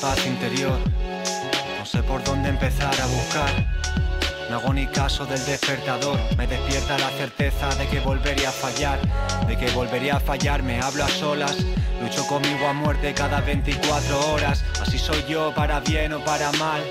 paz 0.00 0.26
interior. 0.26 0.78
No 1.78 1.86
sé 1.86 2.02
por 2.02 2.22
dónde 2.24 2.48
empezar 2.48 2.94
a 3.00 3.06
buscar. 3.06 3.50
No 4.50 4.56
hago 4.56 4.72
ni 4.72 4.86
caso 4.86 5.26
del 5.26 5.44
despertador. 5.44 6.18
Me 6.36 6.46
despierta 6.46 6.98
la 6.98 7.10
certeza 7.10 7.68
de 7.74 7.86
que 7.86 8.00
volvería 8.00 8.50
a 8.50 8.52
fallar. 8.52 8.98
De 9.46 9.56
que 9.56 9.70
volvería 9.70 10.16
a 10.16 10.20
fallar. 10.20 10.62
Me 10.62 10.80
hablo 10.80 11.04
a 11.04 11.08
solas. 11.08 11.56
Lucho 12.00 12.26
conmigo 12.26 12.66
a 12.66 12.72
muerte 12.72 13.12
cada 13.14 13.40
24 13.40 14.32
horas. 14.32 14.64
Así 14.80 14.98
soy 14.98 15.24
yo, 15.28 15.52
para 15.54 15.80
bien 15.80 16.12
o 16.12 16.24
para 16.24 16.52
mal. 16.52 16.82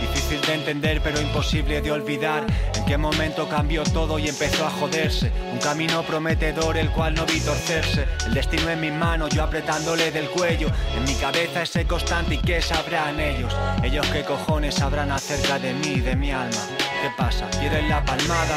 Difícil 0.00 0.40
de 0.42 0.54
entender, 0.54 1.00
pero 1.02 1.20
imposible 1.20 1.80
de 1.80 1.90
olvidar. 1.90 2.44
Qué 2.86 2.98
momento 2.98 3.48
cambió 3.48 3.82
todo 3.84 4.18
y 4.18 4.28
empezó 4.28 4.66
a 4.66 4.70
joderse. 4.70 5.32
Un 5.52 5.58
camino 5.58 6.02
prometedor, 6.02 6.76
el 6.76 6.90
cual 6.90 7.14
no 7.14 7.24
vi 7.24 7.40
torcerse. 7.40 8.06
El 8.26 8.34
destino 8.34 8.68
en 8.70 8.80
mis 8.80 8.92
manos, 8.92 9.30
yo 9.30 9.42
apretándole 9.42 10.10
del 10.10 10.28
cuello. 10.28 10.68
En 10.96 11.04
mi 11.04 11.14
cabeza 11.14 11.62
ese 11.62 11.86
constante 11.86 12.34
y 12.34 12.38
qué 12.38 12.60
sabrán 12.60 13.18
ellos. 13.20 13.54
Ellos 13.82 14.06
qué 14.12 14.24
cojones 14.24 14.74
sabrán 14.74 15.10
acerca 15.10 15.58
de 15.58 15.72
mí, 15.74 16.00
de 16.00 16.16
mi 16.16 16.32
alma. 16.32 16.60
¿Qué 16.78 17.10
pasa? 17.16 17.48
¿Quieren 17.50 17.88
la 17.88 18.04
palmada? 18.04 18.56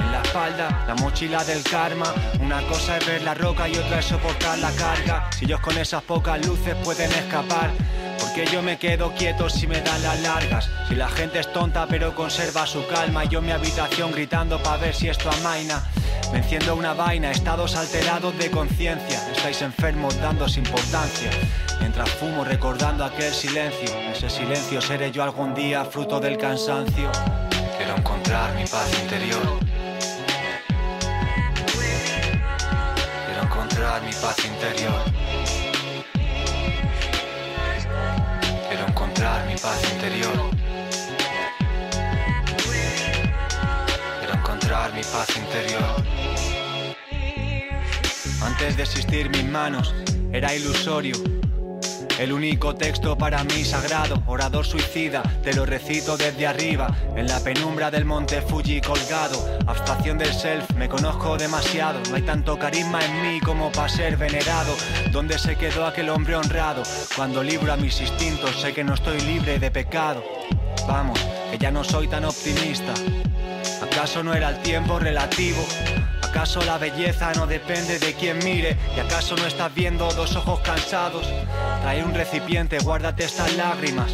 En 0.00 0.12
las 0.12 0.26
espalda, 0.26 0.84
la 0.86 0.94
mochila 0.94 1.44
del 1.44 1.62
karma. 1.62 2.12
Una 2.40 2.60
cosa 2.62 2.98
es 2.98 3.06
ver 3.06 3.22
la 3.22 3.34
roca 3.34 3.68
y 3.68 3.76
otra 3.76 3.98
es 3.98 4.06
soportar 4.06 4.58
la 4.58 4.70
carga. 4.72 5.28
Si 5.36 5.44
ellos 5.44 5.60
con 5.60 5.76
esas 5.76 6.02
pocas 6.02 6.44
luces 6.46 6.74
pueden 6.84 7.10
escapar. 7.12 7.70
Porque 8.18 8.46
yo 8.46 8.62
me 8.62 8.78
quedo 8.78 9.12
quieto 9.14 9.48
si 9.48 9.66
me 9.66 9.80
dan 9.80 10.02
las 10.02 10.20
largas. 10.20 10.70
Si 10.88 10.94
la 10.94 11.08
gente 11.08 11.38
es 11.40 11.52
tonta 11.52 11.86
pero 11.86 12.14
conserva 12.14 12.66
su 12.66 12.86
calma. 12.86 13.24
Yo 13.24 13.38
en 13.38 13.46
mi 13.46 13.52
habitación 13.52 14.12
gritando 14.12 14.62
pa' 14.62 14.76
ver 14.76 14.94
si 14.94 15.08
esto 15.08 15.30
amaina. 15.30 15.82
Me 16.32 16.38
enciendo 16.38 16.74
una 16.74 16.92
vaina, 16.92 17.30
estados 17.30 17.74
alterados 17.74 18.36
de 18.38 18.50
conciencia. 18.50 19.30
Estáis 19.32 19.62
enfermos 19.62 20.20
dándos 20.20 20.56
importancia. 20.58 21.30
Mientras 21.80 22.10
fumo 22.10 22.44
recordando 22.44 23.04
aquel 23.04 23.32
silencio. 23.32 23.88
Ese 24.12 24.28
silencio 24.28 24.80
seré 24.80 25.10
yo 25.10 25.22
algún 25.22 25.54
día 25.54 25.84
fruto 25.84 26.20
del 26.20 26.36
cansancio. 26.36 27.10
Quiero 27.76 27.96
encontrar 27.96 28.54
mi 28.54 28.64
paz 28.64 28.90
interior. 29.02 29.58
Quiero 33.26 33.42
encontrar 33.42 34.02
mi 34.02 34.12
paz 34.12 34.36
interior. 34.44 35.27
Paz 39.58 39.80
interior. 39.92 40.50
Quiero 44.18 44.34
encontrar 44.34 44.92
mi 44.92 45.02
paz 45.02 45.28
interior. 45.36 46.04
Antes 48.42 48.76
de 48.76 48.82
existir 48.82 49.28
mis 49.30 49.44
manos, 49.44 49.94
era 50.32 50.54
ilusorio. 50.54 51.37
El 52.18 52.32
único 52.32 52.74
texto 52.74 53.16
para 53.16 53.44
mí 53.44 53.64
sagrado, 53.64 54.20
orador 54.26 54.66
suicida, 54.66 55.22
te 55.44 55.54
lo 55.54 55.64
recito 55.64 56.16
desde 56.16 56.48
arriba, 56.48 56.88
en 57.14 57.28
la 57.28 57.38
penumbra 57.38 57.92
del 57.92 58.04
monte 58.04 58.42
Fuji 58.42 58.80
colgado, 58.80 59.38
abstracción 59.68 60.18
del 60.18 60.34
self, 60.34 60.68
me 60.74 60.88
conozco 60.88 61.38
demasiado, 61.38 62.00
no 62.10 62.16
hay 62.16 62.22
tanto 62.22 62.58
carisma 62.58 63.04
en 63.04 63.22
mí 63.22 63.40
como 63.40 63.70
para 63.70 63.88
ser 63.88 64.16
venerado, 64.16 64.74
¿dónde 65.12 65.38
se 65.38 65.54
quedó 65.54 65.86
aquel 65.86 66.08
hombre 66.08 66.34
honrado? 66.34 66.82
Cuando 67.14 67.40
libro 67.40 67.72
a 67.72 67.76
mis 67.76 68.00
instintos 68.00 68.60
sé 68.60 68.74
que 68.74 68.82
no 68.82 68.94
estoy 68.94 69.20
libre 69.20 69.60
de 69.60 69.70
pecado, 69.70 70.24
vamos, 70.88 71.24
que 71.52 71.58
ya 71.58 71.70
no 71.70 71.84
soy 71.84 72.08
tan 72.08 72.24
optimista, 72.24 72.94
¿acaso 73.80 74.24
no 74.24 74.34
era 74.34 74.48
el 74.48 74.60
tiempo 74.62 74.98
relativo? 74.98 75.64
¿Acaso 76.28 76.60
la 76.62 76.76
belleza 76.76 77.32
no 77.32 77.46
depende 77.46 77.98
de 77.98 78.12
quien 78.12 78.38
mire? 78.44 78.76
¿Y 78.94 79.00
acaso 79.00 79.34
no 79.34 79.46
estás 79.46 79.74
viendo 79.74 80.12
dos 80.12 80.36
ojos 80.36 80.60
cansados? 80.60 81.26
Trae 81.80 82.04
un 82.04 82.12
recipiente, 82.14 82.78
guárdate 82.80 83.24
estas 83.24 83.56
lágrimas. 83.56 84.12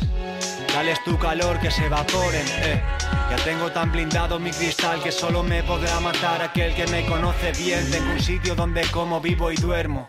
Dales 0.72 1.02
tu 1.04 1.18
calor 1.18 1.58
que 1.58 1.72
se 1.72 1.86
evaporen, 1.86 2.46
eh. 2.62 2.80
Ya 3.30 3.36
tengo 3.44 3.72
tan 3.72 3.90
blindado 3.90 4.38
mi 4.38 4.52
cristal 4.52 5.02
que 5.02 5.10
solo 5.10 5.42
me 5.42 5.64
podrá 5.64 5.98
matar 5.98 6.40
aquel 6.40 6.72
que 6.74 6.86
me 6.86 7.04
conoce 7.04 7.50
bien. 7.52 7.90
Tengo 7.90 8.12
un 8.12 8.20
sitio 8.20 8.54
donde 8.54 8.82
como, 8.92 9.20
vivo 9.20 9.50
y 9.50 9.56
duermo. 9.56 10.08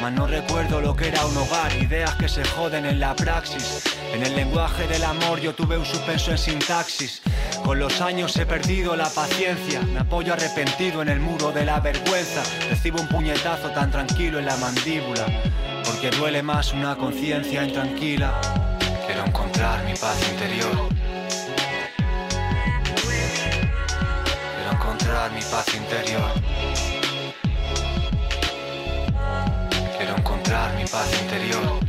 Mas 0.00 0.12
no 0.12 0.26
recuerdo 0.26 0.80
lo 0.80 0.96
que 0.96 1.08
era 1.08 1.26
un 1.26 1.36
hogar, 1.36 1.72
ideas 1.76 2.14
que 2.14 2.28
se 2.28 2.42
joden 2.44 2.86
en 2.86 3.00
la 3.00 3.14
praxis. 3.14 3.82
En 4.14 4.22
el 4.24 4.34
lenguaje 4.34 4.86
del 4.86 5.04
amor 5.04 5.40
yo 5.40 5.54
tuve 5.54 5.76
un 5.76 5.84
suspenso 5.84 6.30
en 6.30 6.38
sintaxis. 6.38 7.20
Con 7.64 7.78
los 7.78 8.00
años 8.00 8.36
he 8.36 8.46
perdido 8.46 8.96
la 8.96 9.08
paciencia, 9.08 9.80
me 9.82 10.00
apoyo 10.00 10.32
arrepentido 10.32 11.02
en 11.02 11.08
el 11.08 11.20
muro 11.20 11.52
de 11.52 11.64
la 11.64 11.78
vergüenza. 11.80 12.42
Recibo 12.68 13.00
un 13.00 13.08
puñetazo 13.08 13.70
tan 13.70 13.90
tranquilo 13.90 14.38
en 14.38 14.46
la 14.46 14.56
mandíbula, 14.56 15.26
porque 15.84 16.10
duele 16.10 16.42
más 16.42 16.72
una 16.72 16.96
conciencia 16.96 17.62
intranquila. 17.64 18.40
Quiero 19.06 19.24
encontrar 19.24 19.84
mi 19.84 19.92
paz 19.94 20.16
interior. 20.30 20.88
Quiero 24.56 24.72
encontrar 24.72 25.32
mi 25.32 25.42
paz 25.42 25.74
interior. 25.74 26.30
Quiero 29.96 30.16
encontrar 30.16 30.74
mi 30.76 30.84
paz 30.84 31.08
interior. 31.22 31.80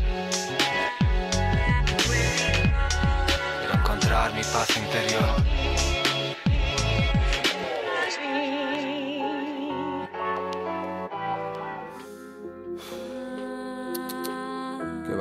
Quiero 3.60 3.74
encontrar 3.74 4.34
mi 4.34 4.42
paz 4.42 4.78
interior. 4.78 5.61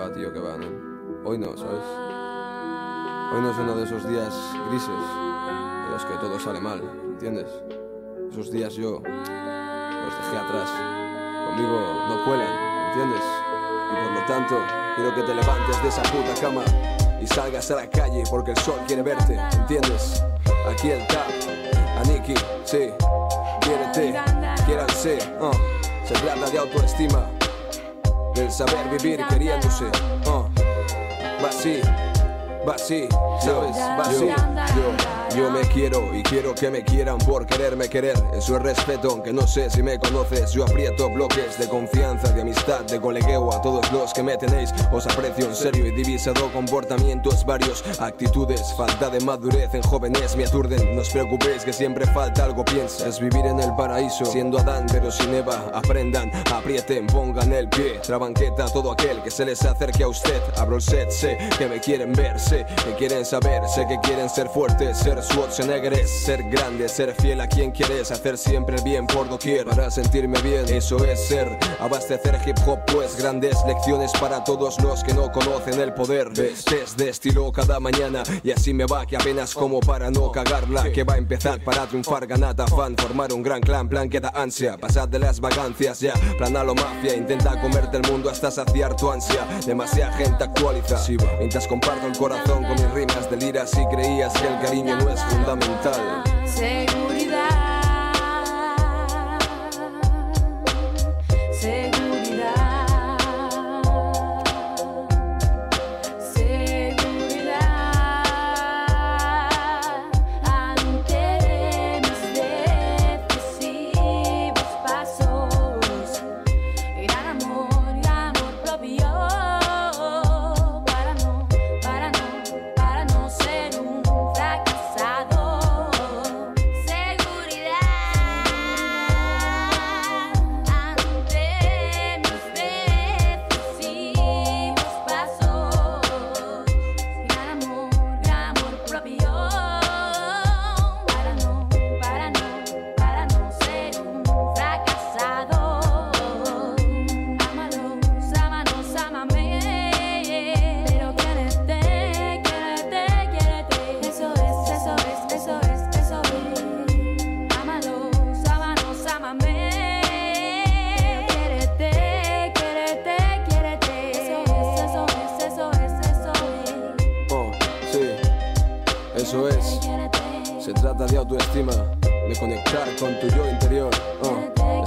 Va, 0.01 0.13
tío, 0.13 0.33
que 0.33 0.39
va, 0.39 0.57
¿no? 0.57 0.67
Hoy 1.25 1.39
no, 1.39 1.57
¿sabes? 1.57 1.85
Hoy 3.33 3.41
no 3.43 3.51
es 3.51 3.59
uno 3.59 3.75
de 3.75 3.85
esos 3.85 4.09
días 4.09 4.35
grises 4.69 4.89
en 4.89 5.93
los 5.93 6.05
que 6.05 6.15
todo 6.15 6.39
sale 6.41 6.61
mal, 6.61 6.81
¿entiendes? 7.13 7.47
Esos 8.31 8.51
días 8.51 8.75
yo 8.75 9.03
los 9.03 10.15
dejé 10.17 10.37
atrás. 10.39 10.71
Conmigo 11.47 11.79
no 12.09 12.25
cuelan, 12.25 12.49
¿entiendes? 12.89 13.25
Y 13.91 14.05
por 14.05 14.13
lo 14.21 14.27
tanto, 14.27 14.57
quiero 14.97 15.15
que 15.15 15.23
te 15.23 15.35
levantes 15.35 15.83
de 15.83 15.89
esa 15.89 16.03
puta 16.03 16.41
cama 16.41 16.63
y 17.21 17.27
salgas 17.27 17.71
a 17.71 17.77
la 17.77 17.91
calle 17.91 18.23
porque 18.31 18.53
el 18.53 18.59
sol 18.59 18.81
quiere 18.87 19.03
verte, 19.03 19.39
¿entiendes? 19.53 20.25
Aquí 20.69 20.91
el 20.93 21.07
tap, 21.09 21.29
Aniki, 21.99 22.35
sí, 22.65 22.91
quiérete, 23.61 24.19
quiéranse, 24.65 25.19
uh. 25.41 25.51
Se 26.07 26.15
trata 26.15 26.51
de 26.51 26.59
autoestima, 26.59 27.27
del 28.35 28.51
saber 28.51 28.89
vivir 28.91 29.25
queriéndose. 29.29 29.87
Uh. 30.27 30.45
Va 31.43 31.49
así, 31.49 31.81
va 32.69 32.75
así, 32.75 33.09
¿sabes? 33.41 33.77
Va 33.77 34.03
así. 34.03 34.27
Yo, 34.27 35.37
yo 35.37 35.51
me 35.51 35.61
quiero 35.61 36.15
y 36.15 36.23
quiero 36.23 36.55
que 36.55 36.71
me 36.71 36.83
quieran 36.83 37.19
por 37.19 37.47
quererme 37.47 37.89
querer. 37.89 38.17
Eso 38.35 38.57
es 38.57 38.63
respeto, 38.63 39.11
aunque 39.11 39.33
no 39.33 39.47
sé 39.47 39.71
si 39.71 39.83
me 39.83 39.99
conoces. 39.99 40.53
Yo 40.53 40.65
aprieto 40.65 41.09
bloques 41.11 41.59
de 41.59 41.69
confianza, 41.69 42.33
de 42.33 42.43
amistad, 42.43 42.81
de 42.83 43.01
colegueo 43.01 43.53
a 43.53 43.63
todos 43.63 43.91
los 43.93 44.13
que 44.13 44.23
me 44.23 44.37
tenéis. 44.37 44.73
Os 44.93 45.07
aprecio 45.07 45.47
en 45.47 45.55
serio 45.55 45.87
y 45.87 45.93
divisado 45.93 46.53
comportamientos 46.53 47.45
varios, 47.45 47.85
actitudes, 48.01 48.75
falta 48.77 49.09
de 49.09 49.21
madurez 49.21 49.75
en 49.75 49.83
jóvenes 49.83 50.37
me 50.37 50.45
aturden. 50.45 50.95
No 50.95 51.03
os 51.03 51.11
preocupéis 51.11 51.65
que 51.65 51.73
siempre 51.73 52.07
falta 52.07 52.45
algo, 52.45 52.65
piensa. 52.65 53.09
Es 53.09 53.21
vivir 53.21 53.47
en 53.47 53.61
el 53.61 53.75
paraíso, 53.77 54.25
siendo 54.25 54.59
Adán 54.59 54.87
pero 54.91 55.11
sin 55.11 55.35
Eva. 55.35 55.71
Aprendan, 55.73 56.31
aprieten, 56.53 57.07
pongan 57.07 57.53
el 57.53 57.69
pie. 57.69 58.01
Trabanqueta 58.03 58.65
a 58.65 58.69
todo 58.69 58.93
aquel 58.93 59.23
que 59.23 59.31
se 59.31 59.45
les 59.45 59.65
acerque 59.65 60.03
a 60.03 60.09
usted. 60.09 60.43
Abro 60.57 60.77
el 60.77 60.83
set, 60.83 61.11
sé 61.11 61.39
que 61.59 61.69
me 61.69 61.81
quieren 61.81 62.13
ver, 62.13 62.39
que 62.51 62.95
quieren 62.99 63.25
saber, 63.25 63.63
sé 63.69 63.87
que 63.87 63.99
quieren 64.01 64.29
ser 64.29 64.49
fuertes, 64.49 64.99
ser 64.99 65.23
Schwarzenegger 65.23 65.93
es 65.93 66.11
ser 66.11 66.43
grande, 66.51 66.89
ser 66.89 67.15
fiel 67.15 67.41
a 67.41 67.47
quien 67.47 67.71
quieres, 67.71 68.11
hacer 68.11 68.37
siempre 68.37 68.77
el 68.77 68.83
bien 68.83 69.07
por 69.07 69.29
doquier 69.29 69.67
para 69.67 69.91
sentirme 69.91 70.41
bien. 70.43 70.69
Eso 70.69 71.05
es 71.05 71.29
ser, 71.29 71.57
abastecer 71.79 72.41
hip 72.45 72.57
hop, 72.67 72.81
pues 72.93 73.17
grandes 73.17 73.57
lecciones 73.67 74.11
para 74.19 74.43
todos 74.43 74.81
los 74.81 75.05
que 75.05 75.15
no 75.15 75.31
conocen 75.31 75.81
el 75.81 75.95
poder. 75.95 76.31
Ves, 76.31 76.65
test 76.65 76.99
de 76.99 77.11
estilo 77.11 77.53
cada 77.53 77.79
mañana 77.79 78.25
y 78.43 78.51
así 78.51 78.75
me 78.75 78.85
va 78.85 79.07
que 79.07 79.17
apenas 79.17 79.55
como 79.55 79.79
para 79.81 80.11
no 80.11 80.33
cagarla. 80.33 80.91
Que 80.91 81.05
va 81.05 81.15
a 81.15 81.19
empezar 81.19 81.63
para 81.63 81.87
triunfar, 81.87 82.27
ganata 82.27 82.67
fan, 82.67 82.97
formar 82.97 83.33
un 83.33 83.43
gran 83.43 83.61
clan, 83.61 83.89
plan 83.89 84.09
que 84.09 84.19
da 84.19 84.33
ansia, 84.35 84.77
pasar 84.77 85.09
de 85.09 85.21
las 85.21 85.41
vagancias 85.41 86.01
ya, 86.01 86.15
plan 86.37 86.57
a 86.57 86.65
lo 86.65 86.75
mafia, 86.75 87.15
intenta 87.15 87.61
comerte 87.61 87.99
el 87.99 88.11
mundo 88.11 88.29
hasta 88.29 88.51
saciar 88.51 88.97
tu 88.97 89.11
ansia. 89.11 89.47
Demasiada 89.65 90.13
gente 90.17 90.43
actualiza, 90.43 90.99
mientras 91.39 91.67
comparto 91.69 92.09
el 92.09 92.19
corazón 92.19 92.40
con 92.47 92.75
mis 92.75 92.91
rimas, 92.93 93.31
deliras 93.31 93.73
y 93.75 93.87
creías 93.95 94.33
que 94.35 94.49
el 94.49 94.61
cariño 94.61 94.97
no 94.97 95.11
es 95.11 95.23
fundamental. 95.25 96.23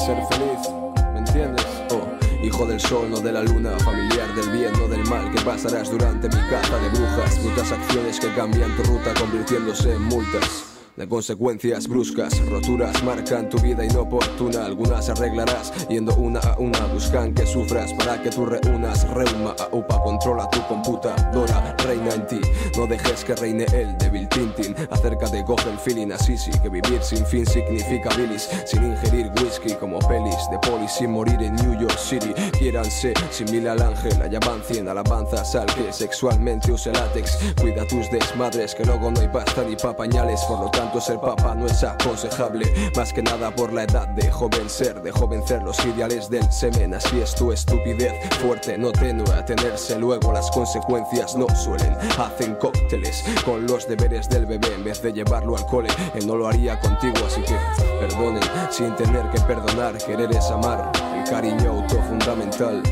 Ser 0.06 0.18
feliz, 0.26 0.60
¿me 1.14 1.20
entiendes? 1.20 1.66
Oh, 1.92 2.06
hijo 2.44 2.66
del 2.66 2.78
sol, 2.78 3.10
no 3.10 3.22
de 3.22 3.32
la 3.32 3.42
luna, 3.42 3.72
familiar 3.80 4.36
del 4.36 4.50
bien, 4.50 4.74
no 4.74 4.90
del 4.90 5.06
mal, 5.06 5.32
que 5.32 5.40
pasarás 5.42 5.90
durante 5.90 6.28
mi 6.28 6.50
caza 6.50 6.78
de 6.78 6.90
brujas, 6.90 7.40
muchas 7.40 7.72
acciones 7.72 8.20
que 8.20 8.34
cambian 8.34 8.76
tu 8.76 8.84
ruta 8.84 9.14
convirtiéndose 9.14 9.94
en 9.94 10.02
multas. 10.02 10.73
De 10.96 11.10
consecuencias 11.10 11.88
bruscas, 11.88 12.40
roturas 12.50 13.04
marcan 13.04 13.50
tu 13.50 13.58
vida 13.58 13.84
inoportuna. 13.84 14.64
Algunas 14.64 15.10
arreglarás 15.10 15.74
yendo 15.90 16.14
una 16.16 16.40
a 16.40 16.56
una. 16.60 16.86
Buscan 16.94 17.34
que 17.34 17.48
sufras 17.48 17.92
para 17.94 18.22
que 18.22 18.30
tú 18.30 18.46
reúnas. 18.46 19.10
Reuma 19.10 19.56
a 19.60 19.76
upa, 19.76 20.00
controla 20.04 20.48
tu 20.52 20.62
computadora. 20.68 21.76
Reina 21.84 22.14
en 22.14 22.28
ti, 22.28 22.40
no 22.78 22.86
dejes 22.86 23.26
que 23.26 23.34
reine 23.36 23.66
el 23.74 23.98
débil 23.98 24.30
tintin. 24.30 24.76
Acércate, 24.92 25.44
coge 25.46 25.72
el 25.72 25.80
feeling 25.80 26.12
así, 26.12 26.38
sí. 26.38 26.52
Que 26.62 26.70
vivir 26.70 27.02
sin 27.02 27.26
fin 27.26 27.44
significa 27.48 28.16
bilis. 28.16 28.48
Sin 28.68 28.84
ingerir 28.84 29.32
whisky 29.42 29.74
como 29.74 29.98
pelis 29.98 30.48
de 30.52 30.60
poli. 30.60 30.88
Sin 30.88 31.10
morir 31.10 31.42
en 31.42 31.56
New 31.56 31.74
York 31.80 31.98
City. 31.98 32.36
Quiéranse, 32.60 33.16
sin 33.32 33.68
al 33.68 33.82
ángel. 33.82 34.22
Allá 34.22 34.38
van 34.46 34.62
cien 34.62 34.88
alabanzas 34.88 35.56
al 35.56 35.66
que 35.74 35.92
sexualmente 35.92 36.72
use 36.72 36.92
látex. 36.92 37.40
Cuida 37.60 37.84
tus 37.88 38.12
desmadres, 38.12 38.76
que 38.76 38.86
luego 38.86 39.10
no 39.10 39.20
hay 39.20 39.28
pasta 39.30 39.64
ni 39.64 39.76
pa' 39.76 39.98
pañales. 39.98 40.44
Por 40.44 40.60
lo 40.60 40.70
tanto, 40.70 40.83
ser 41.02 41.20
papa 41.20 41.56
no 41.56 41.66
es 41.66 41.84
aconsejable. 41.84 42.66
Más 42.96 43.12
que 43.12 43.22
nada 43.22 43.52
por 43.52 43.74
la 43.74 43.84
edad 43.84 44.08
de 44.10 44.32
joven 44.32 44.70
ser, 44.70 45.02
de 45.02 45.12
joven 45.12 45.46
ser 45.46 45.64
los 45.64 45.84
ideales 45.86 46.30
del 46.30 46.50
semen. 46.52 46.94
Así 46.94 47.20
es 47.20 47.36
tu 47.36 47.52
estupidez, 47.52 48.14
fuerte, 48.42 48.78
no 48.78 48.92
tenue. 48.92 49.30
A 49.34 49.44
tenerse 49.46 50.00
luego 50.00 50.32
las 50.32 50.50
consecuencias 50.52 51.36
no 51.36 51.48
suelen. 51.56 51.96
Hacen 52.18 52.56
cócteles 52.56 53.24
con 53.46 53.66
los 53.66 53.88
deberes 53.88 54.30
del 54.30 54.46
bebé 54.46 54.74
en 54.76 54.84
vez 54.84 55.02
de 55.02 55.14
llevarlo 55.14 55.58
al 55.58 55.66
cole. 55.66 55.90
Él 56.16 56.28
no 56.28 56.36
lo 56.36 56.48
haría 56.48 56.80
contigo, 56.80 57.18
así 57.26 57.42
que 57.42 57.56
perdonen 58.00 58.44
sin 58.70 58.96
tener 58.96 59.30
que 59.30 59.42
perdonar. 59.42 59.98
Querer 59.98 60.32
es 60.32 60.50
amar, 60.50 60.92
el 61.16 61.30
cariño 61.30 61.72
autofundamental. 61.72 62.84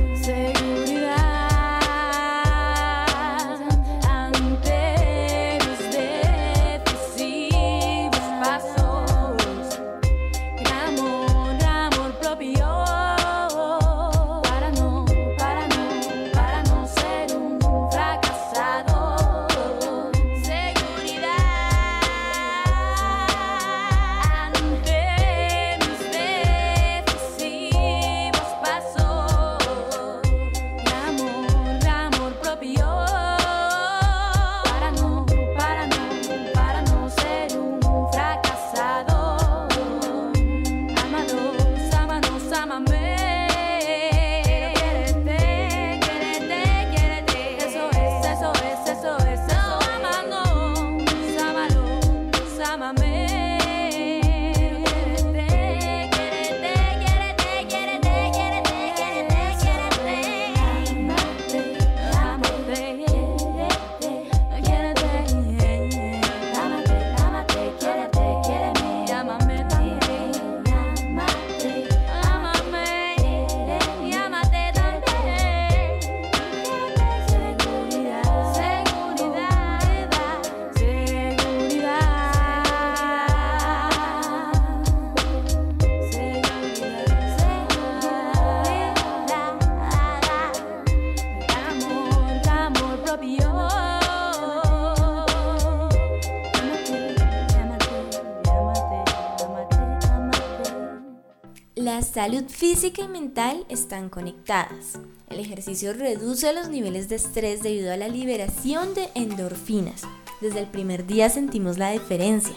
Física 102.62 103.02
y 103.02 103.08
mental 103.08 103.66
están 103.70 104.08
conectadas. 104.08 105.00
El 105.32 105.40
ejercicio 105.40 105.94
reduce 105.94 106.54
los 106.54 106.70
niveles 106.70 107.10
de 107.10 107.16
estrés 107.16 107.64
debido 107.64 107.92
a 107.92 107.98
la 107.98 108.08
liberación 108.08 108.94
de 108.94 109.10
endorfinas. 109.16 110.04
Desde 110.42 110.60
el 110.60 110.68
primer 110.68 111.08
día 111.08 111.28
sentimos 111.32 111.80
la 111.80 111.90
diferencia. 111.90 112.54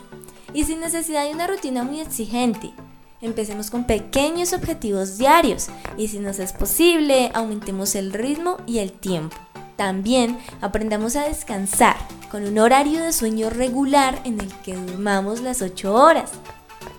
Y 0.52 0.64
sin 0.64 0.80
necesidad 0.80 1.24
de 1.24 1.32
una 1.32 1.46
rutina 1.46 1.84
muy 1.84 2.00
exigente. 2.00 2.74
Empecemos 3.22 3.70
con 3.70 3.86
pequeños 3.86 4.52
objetivos 4.52 5.16
diarios 5.16 5.68
y 5.96 6.08
si 6.08 6.18
nos 6.18 6.38
es 6.38 6.52
posible, 6.52 7.30
aumentemos 7.32 7.94
el 7.94 8.12
ritmo 8.12 8.58
y 8.66 8.80
el 8.80 8.92
tiempo. 8.92 9.34
También 9.76 10.38
aprendamos 10.60 11.16
a 11.16 11.26
descansar 11.26 11.96
con 12.30 12.44
un 12.44 12.58
horario 12.58 13.02
de 13.02 13.14
sueño 13.14 13.48
regular 13.48 14.20
en 14.26 14.38
el 14.38 14.52
que 14.56 14.76
durmamos 14.76 15.40
las 15.40 15.62
8 15.62 15.94
horas 15.94 16.32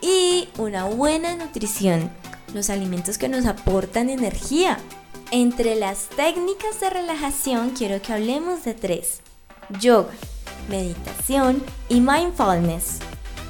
y 0.01 0.49
una 0.57 0.85
buena 0.85 1.35
nutrición, 1.35 2.09
los 2.55 2.69
alimentos 2.69 3.17
que 3.17 3.29
nos 3.29 3.45
aportan 3.45 4.09
energía. 4.09 4.79
Entre 5.29 5.75
las 5.75 6.07
técnicas 6.15 6.79
de 6.79 6.89
relajación 6.89 7.71
quiero 7.71 8.01
que 8.01 8.13
hablemos 8.13 8.63
de 8.63 8.73
tres. 8.73 9.19
Yoga, 9.79 10.13
meditación 10.69 11.61
y 11.89 11.99
mindfulness. 11.99 12.99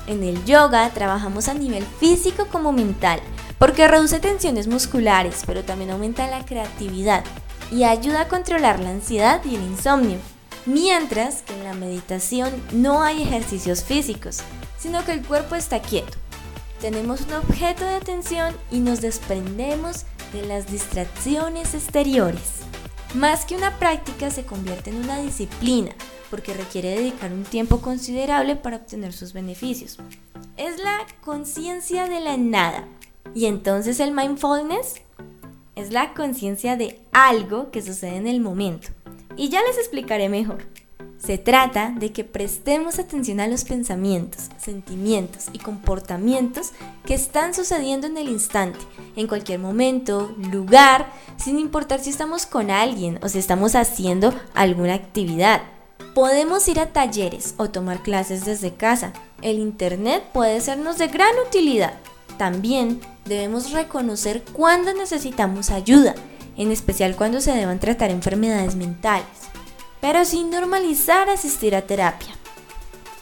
En 0.07 0.23
el 0.23 0.43
yoga 0.45 0.89
trabajamos 0.89 1.47
a 1.47 1.53
nivel 1.53 1.85
físico 1.99 2.47
como 2.51 2.71
mental, 2.71 3.19
porque 3.59 3.87
reduce 3.87 4.19
tensiones 4.19 4.67
musculares, 4.67 5.43
pero 5.45 5.63
también 5.63 5.91
aumenta 5.91 6.27
la 6.27 6.43
creatividad 6.43 7.23
y 7.71 7.83
ayuda 7.83 8.21
a 8.21 8.27
controlar 8.27 8.79
la 8.79 8.89
ansiedad 8.89 9.41
y 9.45 9.55
el 9.55 9.61
insomnio. 9.61 10.17
Mientras 10.65 11.43
que 11.43 11.53
en 11.53 11.63
la 11.63 11.73
meditación 11.73 12.51
no 12.71 13.03
hay 13.03 13.21
ejercicios 13.21 13.83
físicos, 13.83 14.39
sino 14.79 15.05
que 15.05 15.11
el 15.11 15.25
cuerpo 15.25 15.55
está 15.55 15.79
quieto. 15.79 16.17
Tenemos 16.85 17.21
un 17.21 17.33
objeto 17.33 17.83
de 17.83 17.95
atención 17.95 18.55
y 18.71 18.77
nos 18.77 19.01
desprendemos 19.01 20.05
de 20.31 20.45
las 20.45 20.71
distracciones 20.71 21.73
exteriores. 21.73 22.59
Más 23.15 23.43
que 23.45 23.55
una 23.55 23.79
práctica 23.79 24.29
se 24.29 24.45
convierte 24.45 24.91
en 24.91 24.97
una 24.97 25.19
disciplina 25.19 25.95
porque 26.29 26.53
requiere 26.53 26.89
dedicar 26.89 27.33
un 27.33 27.43
tiempo 27.43 27.81
considerable 27.81 28.55
para 28.55 28.77
obtener 28.77 29.13
sus 29.13 29.33
beneficios. 29.33 29.97
Es 30.57 30.77
la 30.77 31.07
conciencia 31.21 32.07
de 32.07 32.19
la 32.19 32.37
nada. 32.37 32.87
Y 33.33 33.47
entonces 33.47 33.99
el 33.99 34.11
mindfulness 34.11 35.01
es 35.73 35.91
la 35.91 36.13
conciencia 36.13 36.77
de 36.77 37.01
algo 37.11 37.71
que 37.71 37.81
sucede 37.81 38.17
en 38.17 38.27
el 38.27 38.41
momento. 38.41 38.89
Y 39.35 39.49
ya 39.49 39.63
les 39.63 39.79
explicaré 39.79 40.29
mejor. 40.29 40.63
Se 41.17 41.37
trata 41.37 41.91
de 41.97 42.11
que 42.11 42.23
prestemos 42.23 42.99
atención 42.99 43.39
a 43.39 43.47
los 43.47 43.63
pensamientos, 43.63 44.49
sentimientos 44.57 45.45
y 45.53 45.59
comportamientos 45.59 46.71
que 47.05 47.15
están 47.15 47.53
sucediendo 47.53 48.05
en 48.05 48.17
el 48.17 48.29
instante, 48.29 48.79
en 49.15 49.27
cualquier 49.27 49.59
momento, 49.59 50.35
lugar, 50.51 51.11
sin 51.37 51.57
importar 51.57 51.99
si 51.99 52.09
estamos 52.09 52.45
con 52.45 52.69
alguien 52.69 53.19
o 53.23 53.29
si 53.29 53.39
estamos 53.39 53.75
haciendo 53.75 54.33
alguna 54.53 54.93
actividad. 54.93 55.61
Podemos 56.13 56.67
ir 56.67 56.79
a 56.79 56.93
talleres 56.93 57.55
o 57.57 57.69
tomar 57.69 58.03
clases 58.03 58.45
desde 58.45 58.73
casa. 58.73 59.13
El 59.41 59.57
Internet 59.59 60.23
puede 60.33 60.61
sernos 60.61 60.97
de 60.97 61.07
gran 61.07 61.33
utilidad. 61.47 61.93
También 62.37 63.01
debemos 63.25 63.71
reconocer 63.71 64.43
cuándo 64.53 64.93
necesitamos 64.93 65.71
ayuda, 65.71 66.13
en 66.57 66.71
especial 66.71 67.15
cuando 67.15 67.41
se 67.41 67.51
deban 67.51 67.79
tratar 67.79 68.11
enfermedades 68.11 68.75
mentales 68.75 69.25
pero 70.05 70.23
sin 70.23 70.51
normalizar 70.51 71.31
asistir 71.31 71.75
a 71.75 71.81
terapia. 71.81 72.35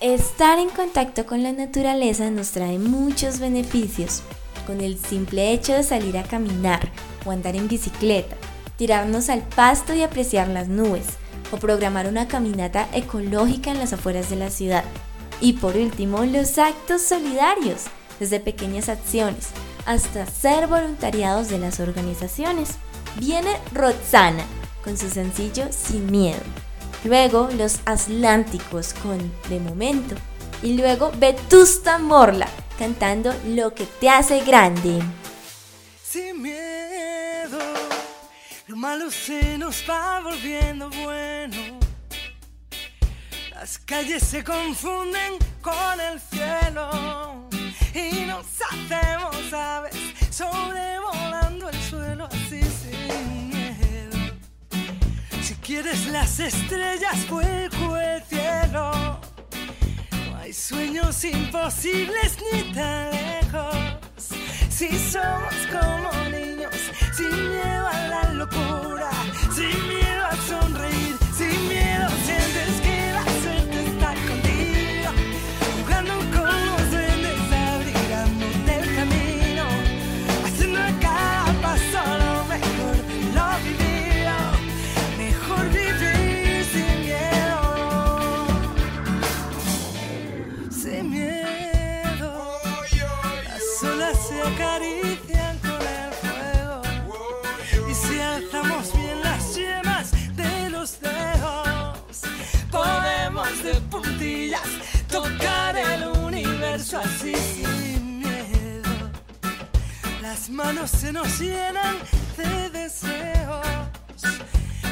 Estar 0.01 0.59
en 0.59 0.67
contacto 0.67 1.25
con 1.25 1.41
la 1.41 1.53
naturaleza 1.53 2.29
nos 2.29 2.51
trae 2.51 2.77
muchos 2.77 3.39
beneficios, 3.39 4.21
con 4.67 4.81
el 4.81 4.99
simple 4.99 5.53
hecho 5.53 5.71
de 5.71 5.83
salir 5.83 6.17
a 6.17 6.23
caminar 6.23 6.81
o 7.25 7.31
andar 7.31 7.55
en 7.55 7.69
bicicleta, 7.69 8.35
tirarnos 8.75 9.29
al 9.29 9.43
pasto 9.43 9.95
y 9.95 10.03
apreciar 10.03 10.49
las 10.49 10.67
nubes, 10.67 11.05
o 11.53 11.55
programar 11.55 12.05
una 12.05 12.27
caminata 12.27 12.89
ecológica 12.91 13.71
en 13.71 13.79
las 13.79 13.93
afueras 13.93 14.29
de 14.29 14.35
la 14.35 14.49
ciudad. 14.49 14.83
Y 15.39 15.53
por 15.53 15.77
último, 15.77 16.25
los 16.25 16.57
actos 16.57 17.01
solidarios, 17.01 17.83
desde 18.19 18.41
pequeñas 18.41 18.89
acciones 18.89 19.51
hasta 19.85 20.25
ser 20.25 20.67
voluntariados 20.67 21.47
de 21.47 21.59
las 21.59 21.79
organizaciones. 21.79 22.71
Viene 23.21 23.55
Roxana 23.71 24.43
con 24.83 24.97
su 24.97 25.09
sencillo 25.09 25.67
Sin 25.71 26.11
Miedo. 26.11 26.41
Luego 27.03 27.49
los 27.57 27.79
Atlánticos 27.85 28.93
con 28.93 29.19
De 29.49 29.59
Momento. 29.59 30.15
Y 30.61 30.77
luego 30.77 31.11
Vetusta 31.17 31.97
Morla 31.97 32.47
cantando 32.79 33.33
Lo 33.47 33.73
que 33.73 33.85
te 33.85 34.09
hace 34.09 34.39
grande. 34.41 35.01
Sin 36.01 36.41
miedo, 36.41 37.59
lo 38.67 38.75
malo 38.77 39.11
se 39.11 39.57
nos 39.57 39.83
va 39.89 40.21
volviendo 40.21 40.89
bueno. 40.89 41.79
Las 43.51 43.79
calles 43.79 44.23
se 44.23 44.43
confunden 44.43 45.37
con 45.61 45.99
el 45.99 46.19
cielo 46.19 47.49
y 47.93 48.25
nos 48.25 48.45
hacemos 48.69 49.53
aves 49.53 49.95
sobrevolando 50.31 51.32
quieres 55.73 56.05
las 56.05 56.39
estrellas, 56.39 57.27
vuelco 57.27 57.97
el 57.97 58.21
cielo. 58.25 59.19
No 60.29 60.37
hay 60.37 60.53
sueños 60.53 61.25
imposibles 61.25 62.37
ni 62.51 62.71
tan 62.73 63.09
lejos. 63.09 63.75
Si 64.69 64.89
somos 64.99 65.55
como 65.71 66.29
niños, 66.29 66.75
sin 67.17 67.31
miedo 67.49 67.87
a 67.87 68.07
la 68.07 68.33
locura, 68.33 69.09
sin 69.51 69.87
miedo 69.87 70.02
tocar 105.07 105.75
el 105.77 106.07
universo 106.19 106.99
así 106.99 107.33
sin 107.35 108.19
miedo. 108.19 109.11
Las 110.21 110.49
manos 110.49 110.91
se 110.91 111.11
nos 111.11 111.39
llenan 111.39 111.97
de 112.37 112.69
deseos 112.69 113.65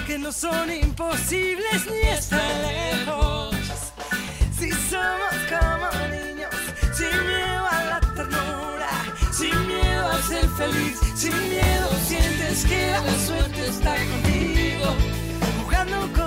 que 0.07 0.18
no 0.18 0.32
son 0.32 0.72
imposibles 0.72 1.86
ni 1.89 2.09
están 2.09 2.62
lejos. 2.62 3.55
Si 4.57 4.70
somos 4.72 5.34
como 5.49 5.88
niños, 6.09 6.53
sin 6.93 7.28
miedo 7.28 7.66
a 7.70 7.84
la 7.86 7.99
ternura, 8.16 8.89
sin 9.32 9.68
miedo 9.68 10.07
a 10.12 10.22
ser 10.22 10.47
feliz, 10.49 10.99
sin 11.16 11.49
miedo 11.49 11.89
sientes 12.07 12.66
que 12.66 12.91
la 12.91 13.26
suerte 13.26 13.68
está 13.68 13.95
contigo, 13.95 14.95
jugando 15.64 16.20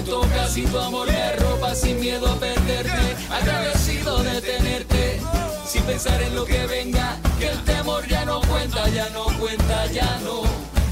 me 0.00 0.06
toca. 0.06 0.48
Si 0.48 0.62
tu 0.62 0.78
amor 0.78 1.06
me 1.06 1.32
ropa 1.36 1.74
sin 1.74 2.00
miedo 2.00 2.26
a 2.26 2.36
perderte, 2.38 3.16
agradecido 3.30 4.22
de 4.22 4.40
tenerte, 4.40 5.20
sin 5.66 5.82
pensar 5.82 6.20
en 6.22 6.34
lo 6.34 6.44
que 6.44 6.66
venga, 6.66 7.16
que 7.38 7.48
el 7.48 7.64
temor 7.64 8.06
ya 8.06 8.24
no 8.24 8.40
cuenta, 8.42 8.88
ya 8.88 9.08
no 9.10 9.24
cuenta, 9.38 9.86
ya 9.86 10.18
no. 10.24 10.42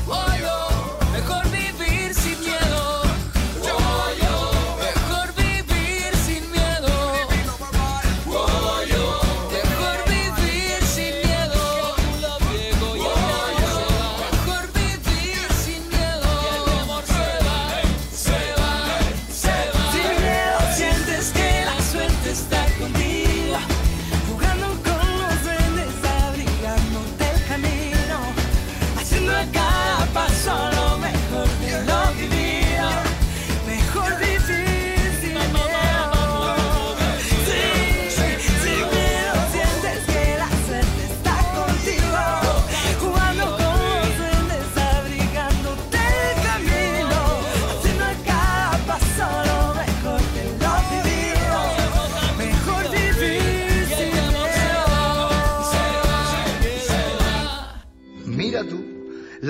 Voy 0.07 0.39
yo, 0.41 0.68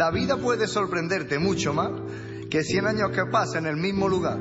la 0.09 0.15
vida 0.15 0.39
puede 0.39 0.67
sorprenderte 0.67 1.39
mucho 1.39 1.75
más 1.75 1.91
que 2.49 2.65
100 2.65 2.87
años 2.87 3.11
que 3.11 3.27
pasa 3.31 3.59
en 3.59 3.67
el 3.67 3.77
mismo 3.77 4.09
lugar, 4.09 4.39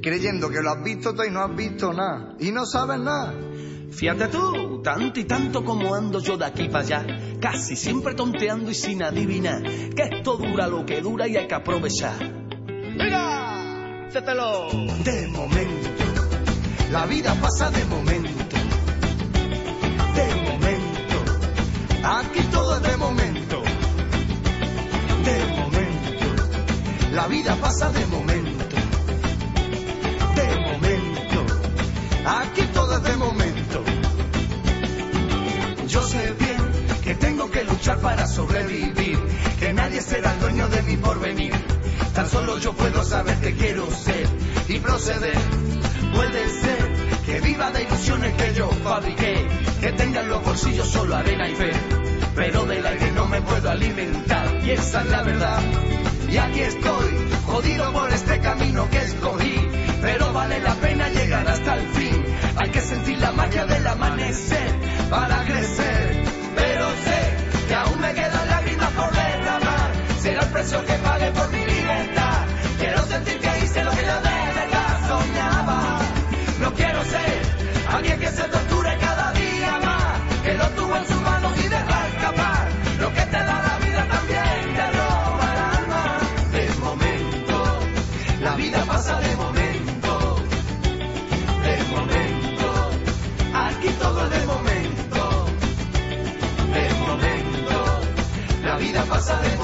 creyendo 0.00 0.48
que 0.48 0.62
lo 0.62 0.70
has 0.70 0.84
visto 0.84 1.12
todo 1.12 1.26
y 1.26 1.30
no 1.32 1.42
has 1.42 1.56
visto 1.56 1.92
nada, 1.92 2.36
y 2.38 2.52
no 2.52 2.64
sabes 2.64 3.00
nada. 3.00 3.34
Fíjate 3.90 4.28
tú, 4.28 4.80
tanto 4.80 5.18
y 5.18 5.24
tanto 5.24 5.64
como 5.64 5.92
ando 5.92 6.20
yo 6.20 6.36
de 6.36 6.44
aquí 6.44 6.68
para 6.68 6.84
allá, 6.84 7.06
casi 7.40 7.74
siempre 7.74 8.14
tonteando 8.14 8.70
y 8.70 8.74
sin 8.74 9.02
adivinar, 9.02 9.60
que 9.60 10.04
esto 10.04 10.36
dura 10.36 10.68
lo 10.68 10.86
que 10.86 11.00
dura 11.00 11.26
y 11.26 11.36
hay 11.36 11.48
que 11.48 11.54
aprovechar. 11.56 12.22
¡Mira! 12.94 14.08
¡Cételo! 14.08 14.68
De 15.02 15.26
momento, 15.26 15.88
la 16.92 17.06
vida 17.06 17.34
pasa 17.40 17.72
de 17.72 17.84
momento. 17.86 18.41
Para 38.02 38.26
sobrevivir, 38.26 39.18
que 39.58 39.72
nadie 39.72 40.00
será 40.00 40.34
el 40.34 40.40
dueño 40.40 40.68
de 40.68 40.82
mi 40.82 40.96
porvenir. 40.96 41.52
Tan 42.14 42.28
solo 42.28 42.58
yo 42.58 42.74
puedo 42.74 43.02
saber 43.04 43.36
que 43.38 43.54
quiero 43.54 43.88
ser 43.90 44.26
y 44.68 44.78
proceder. 44.80 45.38
Puede 46.14 46.48
ser 46.48 46.92
que 47.24 47.40
viva 47.40 47.70
de 47.70 47.84
ilusiones 47.84 48.34
que 48.34 48.54
yo 48.54 48.68
fabriqué, 48.84 49.46
que 49.80 49.92
tenga 49.92 50.20
en 50.20 50.28
los 50.28 50.44
bolsillos 50.44 50.88
solo 50.88 51.16
arena 51.16 51.48
y 51.48 51.54
fe. 51.54 51.72
Pero 52.34 52.64
del 52.64 52.84
aire 52.84 53.12
no 53.12 53.26
me 53.26 53.40
puedo 53.40 53.70
alimentar 53.70 54.60
y 54.62 54.70
es 54.70 54.92
la 54.92 55.22
verdad. 55.22 55.60
Y 56.28 56.36
aquí 56.38 56.60
estoy, 56.60 57.10
jodido 57.46 57.92
por 57.92 58.10
este 58.12 58.40
camino 58.40 58.88
que 58.90 58.98
escogí, 58.98 59.68
pero 60.00 60.32
vale 60.32 60.60
la 60.60 60.74
pena 60.74 61.08
llegar 61.10 61.46
hasta 61.46 61.74
el 61.76 61.86
fin. 61.88 62.24
Hay 62.56 62.70
que 62.70 62.80
sentir 62.80 63.18
la 63.18 63.32
magia 63.32 63.66
del 63.66 63.86
amanecer 63.86 64.74
para 65.10 65.44
crecer, 65.44 65.91
casa 99.22 99.40
de 99.40 99.61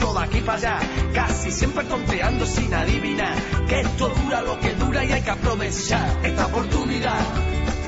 Yo 0.00 0.12
de 0.14 0.24
aquí 0.24 0.40
para 0.40 0.58
allá, 0.58 0.78
casi 1.14 1.50
siempre 1.50 1.84
tonteando 1.84 2.46
sin 2.46 2.72
adivinar, 2.72 3.34
que 3.68 3.80
esto 3.80 4.08
dura 4.08 4.42
lo 4.42 4.58
que 4.60 4.74
dura 4.74 5.04
y 5.04 5.12
hay 5.12 5.22
que 5.22 5.30
aprovechar 5.30 6.18
esta 6.22 6.46
oportunidad. 6.46 7.20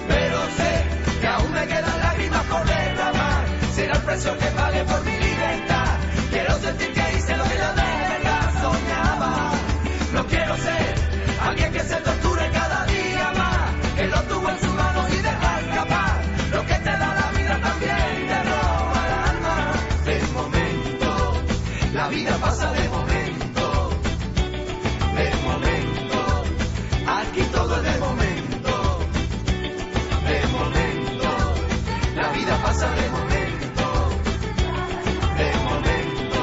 Pero 0.09 0.39
sé 0.57 1.21
que 1.21 1.27
aún 1.27 1.53
me 1.53 1.67
quedan 1.67 1.99
lágrimas 2.01 2.45
por 2.45 2.65
derramar, 2.65 3.47
será 3.75 3.95
el 3.95 4.03
precio 4.03 4.39
que 4.39 4.47
pague 4.47 4.85
por 4.85 5.05
mi 5.05 5.26
La 22.07 22.13
vida 22.13 22.37
pasa 22.37 22.71
de 22.71 22.89
momento, 22.89 23.91
de 25.17 25.29
momento. 25.43 26.19
Aquí 27.05 27.43
todo 27.51 27.77
es 27.79 27.83
de 27.83 27.99
momento, 27.99 28.99
de 30.29 30.47
momento. 30.55 31.31
La 32.15 32.29
vida 32.31 32.63
pasa 32.63 32.91
de 32.95 33.11
momento, 33.11 33.87
de 35.37 35.51
momento. 35.67 36.43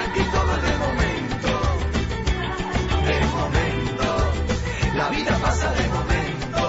Aquí 0.00 0.22
todo 0.32 0.56
es 0.56 0.62
de 0.62 0.74
momento, 0.84 1.52
de 3.04 3.20
momento. 3.36 4.08
La 4.96 5.08
vida 5.10 5.38
pasa 5.42 5.72
de 5.74 5.88
momento, 5.88 6.62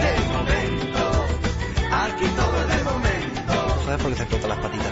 de 0.00 0.12
momento. 0.32 1.04
Aquí 1.92 2.26
todo 2.40 2.56
es 2.62 2.68
de 2.74 2.84
momento. 2.84 3.54
Joder, 3.84 3.98
porque 3.98 4.16
se 4.16 4.22
explota 4.22 4.48
las 4.48 4.58
patitas. 4.60 4.87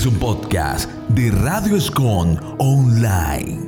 es 0.00 0.06
un 0.06 0.18
podcast 0.18 0.90
de 1.10 1.30
Radio 1.30 1.76
Escon 1.76 2.40
Online. 2.56 3.59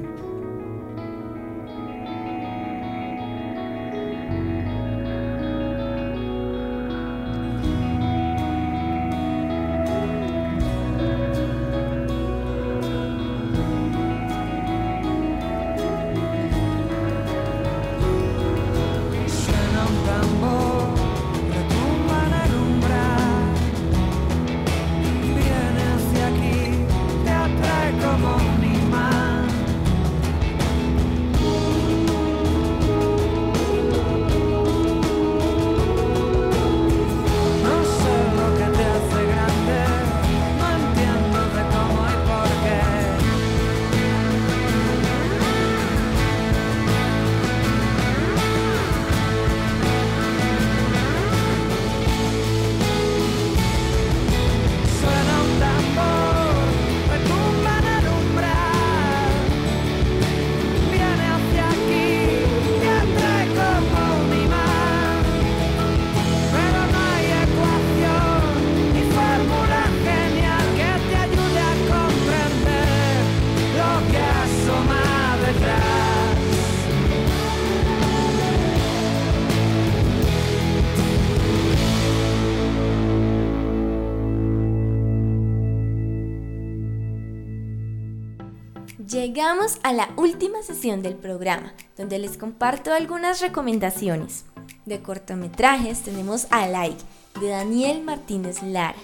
Llegamos 89.33 89.79
a 89.83 89.95
la 89.95 90.11
última 90.17 90.61
sesión 90.63 91.01
del 91.03 91.15
programa, 91.15 91.73
donde 91.97 92.19
les 92.19 92.37
comparto 92.37 92.93
algunas 92.93 93.41
recomendaciones. 93.41 94.45
De 94.85 95.01
cortometrajes 95.01 96.03
tenemos 96.03 96.47
a 96.51 96.67
Like, 96.67 97.03
de 97.41 97.49
Daniel 97.49 98.03
Martínez 98.03 98.63
Lara. 98.63 98.95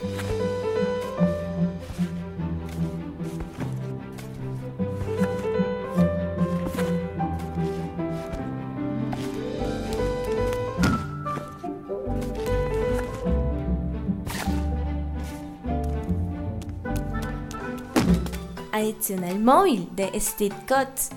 Adicción 18.78 19.24
al 19.24 19.40
móvil 19.40 19.88
de 19.96 20.08
Steve 20.20 20.54
Cutts. 20.68 21.10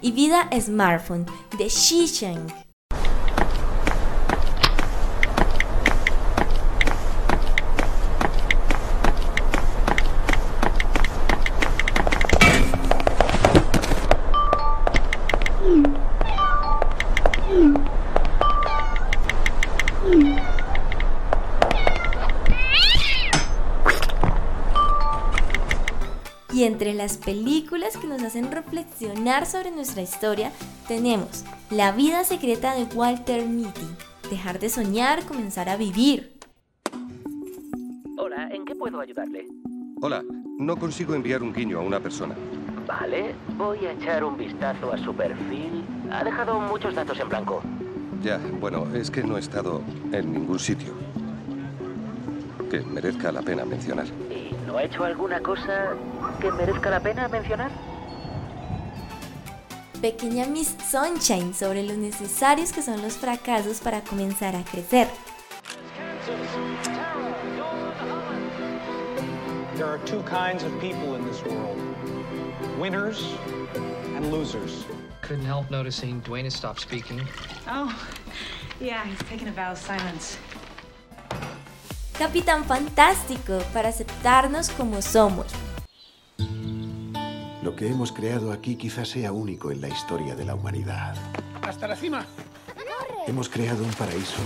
y 0.00 0.12
Vida 0.12 0.48
Smartphone 0.60 1.26
de 1.58 1.68
Shisheng. 1.68 2.44
Y 2.48 2.67
las 27.08 27.16
películas 27.16 27.96
que 27.96 28.06
nos 28.06 28.22
hacen 28.22 28.52
reflexionar 28.52 29.46
sobre 29.46 29.70
nuestra 29.70 30.02
historia, 30.02 30.52
tenemos 30.88 31.42
La 31.70 31.90
vida 31.90 32.22
secreta 32.22 32.74
de 32.74 32.84
Walter 32.94 33.46
Mitty, 33.46 33.88
Dejar 34.28 34.58
de 34.58 34.68
soñar, 34.68 35.24
comenzar 35.24 35.70
a 35.70 35.78
vivir. 35.78 36.38
Hola, 38.18 38.50
¿en 38.50 38.66
qué 38.66 38.74
puedo 38.74 39.00
ayudarle? 39.00 39.46
Hola, 40.02 40.22
no 40.58 40.76
consigo 40.76 41.14
enviar 41.14 41.42
un 41.42 41.54
guiño 41.54 41.78
a 41.78 41.82
una 41.82 41.98
persona. 41.98 42.34
Vale, 42.86 43.34
voy 43.56 43.86
a 43.86 43.92
echar 43.92 44.22
un 44.22 44.36
vistazo 44.36 44.92
a 44.92 44.98
su 44.98 45.14
perfil. 45.14 45.82
Ha 46.10 46.22
dejado 46.22 46.60
muchos 46.60 46.94
datos 46.94 47.18
en 47.20 47.30
blanco. 47.30 47.62
Ya, 48.22 48.38
bueno, 48.60 48.86
es 48.94 49.10
que 49.10 49.22
no 49.22 49.38
he 49.38 49.40
estado 49.40 49.80
en 50.12 50.30
ningún 50.30 50.58
sitio 50.58 50.92
que 52.70 52.82
merezca 52.82 53.32
la 53.32 53.40
pena 53.40 53.64
mencionar. 53.64 54.04
¿Y 54.30 54.47
no 54.68 54.76
ha 54.76 54.84
hecho 54.84 55.02
alguna 55.02 55.40
cosa 55.40 55.96
que 56.40 56.52
merezca 56.52 56.90
la 56.90 57.00
pena 57.00 57.26
mencionar? 57.28 57.70
Pequeña 60.02 60.46
Miss 60.46 60.76
Sunshine 60.90 61.54
sobre 61.54 61.82
lo 61.82 61.94
necesarios 61.94 62.70
que 62.70 62.82
son 62.82 63.00
los 63.00 63.14
fracasos 63.14 63.80
para 63.80 64.02
comenzar 64.02 64.54
a 64.54 64.62
crecer. 64.62 65.08
There 69.76 69.86
are 69.86 69.98
two 70.04 70.22
kinds 70.24 70.64
of 70.64 70.72
people 70.80 71.14
in 71.16 71.24
this 71.24 71.42
world 71.44 71.78
winners 72.78 73.32
and 74.16 74.30
losers. 74.30 74.84
Couldn't 75.22 75.46
help 75.46 75.70
noticing 75.70 76.20
Dwayne 76.22 76.44
has 76.44 76.54
stopped 76.54 76.80
speaking. 76.80 77.22
Oh, 77.66 77.90
yeah, 78.80 79.04
he's 79.06 79.18
taking 79.30 79.48
a 79.48 79.52
vow 79.52 79.72
of 79.72 79.78
silence. 79.78 80.36
Capitán 82.18 82.64
Fantástico 82.64 83.60
para 83.72 83.90
aceptarnos 83.90 84.70
como 84.70 85.00
somos. 85.02 85.46
Lo 87.62 87.76
que 87.76 87.86
hemos 87.86 88.10
creado 88.10 88.50
aquí 88.50 88.74
quizás 88.74 89.08
sea 89.10 89.30
único 89.30 89.70
en 89.70 89.80
la 89.80 89.88
historia 89.88 90.34
de 90.34 90.44
la 90.44 90.56
humanidad. 90.56 91.14
¡Hasta 91.62 91.86
la 91.86 91.94
cima! 91.94 92.26
Hemos 93.28 93.48
creado 93.48 93.84
un 93.84 93.90
paraíso. 93.90 94.40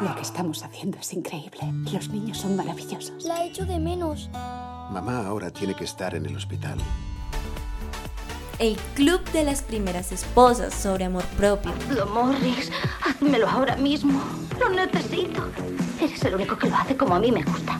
Lo 0.00 0.12
que 0.16 0.22
estamos 0.22 0.64
haciendo 0.64 0.98
es 0.98 1.12
increíble. 1.12 1.60
Los 1.92 2.08
niños 2.08 2.38
son 2.38 2.56
maravillosos. 2.56 3.24
La 3.24 3.44
echo 3.44 3.64
de 3.64 3.78
menos. 3.78 4.28
Mamá 4.32 5.24
ahora 5.24 5.52
tiene 5.52 5.74
que 5.74 5.84
estar 5.84 6.16
en 6.16 6.26
el 6.26 6.36
hospital. 6.36 6.78
El 8.58 8.76
Club 8.96 9.22
de 9.30 9.44
las 9.44 9.62
Primeras 9.62 10.10
Esposas 10.10 10.74
sobre 10.74 11.04
amor 11.04 11.24
propio. 11.36 11.72
Lo 11.90 12.06
Morris, 12.06 12.72
házmelo 13.04 13.48
ahora 13.48 13.76
mismo. 13.76 14.20
Lo 14.58 14.68
necesito. 14.70 15.42
Eres 16.00 16.24
el 16.24 16.34
único 16.34 16.56
que 16.56 16.68
lo 16.68 16.76
hace 16.76 16.96
como 16.96 17.14
a 17.14 17.20
mí 17.20 17.32
me 17.32 17.42
gusta. 17.42 17.78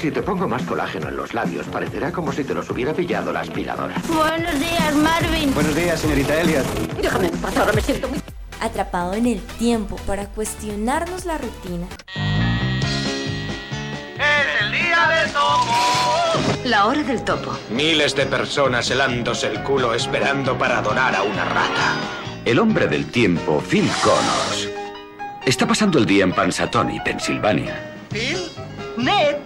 Si 0.00 0.10
te 0.10 0.20
pongo 0.20 0.48
más 0.48 0.62
colágeno 0.62 1.08
en 1.08 1.16
los 1.16 1.32
labios, 1.32 1.66
parecerá 1.66 2.10
como 2.10 2.32
si 2.32 2.42
te 2.42 2.54
los 2.54 2.68
hubiera 2.70 2.92
pillado 2.92 3.32
la 3.32 3.40
aspiradora. 3.40 3.94
Buenos 4.08 4.58
días, 4.58 4.94
Marvin. 4.96 5.54
Buenos 5.54 5.76
días, 5.76 6.00
señorita 6.00 6.40
Elliot. 6.40 6.66
Déjame 7.00 7.28
en 7.28 7.38
paz, 7.38 7.56
ahora 7.56 7.72
me 7.72 7.80
siento 7.80 8.08
muy... 8.08 8.20
Atrapado 8.60 9.14
en 9.14 9.26
el 9.26 9.40
tiempo 9.40 9.96
para 10.06 10.26
cuestionarnos 10.26 11.24
la 11.24 11.38
rutina. 11.38 11.86
Es 14.16 14.62
el 14.62 14.72
día 14.72 15.08
del 15.08 15.32
topo. 15.32 15.72
La 16.64 16.86
hora 16.86 17.02
del 17.02 17.24
topo. 17.24 17.56
Miles 17.70 18.14
de 18.14 18.26
personas 18.26 18.90
helándose 18.90 19.48
el 19.48 19.62
culo 19.62 19.94
esperando 19.94 20.56
para 20.58 20.78
adorar 20.78 21.14
a 21.14 21.22
una 21.22 21.44
rata. 21.44 21.94
El 22.44 22.58
hombre 22.58 22.88
del 22.88 23.10
tiempo, 23.10 23.60
Phil 23.60 23.88
Connors, 24.02 24.68
está 25.44 25.66
pasando 25.66 25.98
el 25.98 26.06
día 26.06 26.24
en 26.24 26.32
Pansatoni, 26.32 27.00
Pensilvania. 27.00 27.78
¿Phil? 28.10 28.38
¿Ned? 28.96 29.36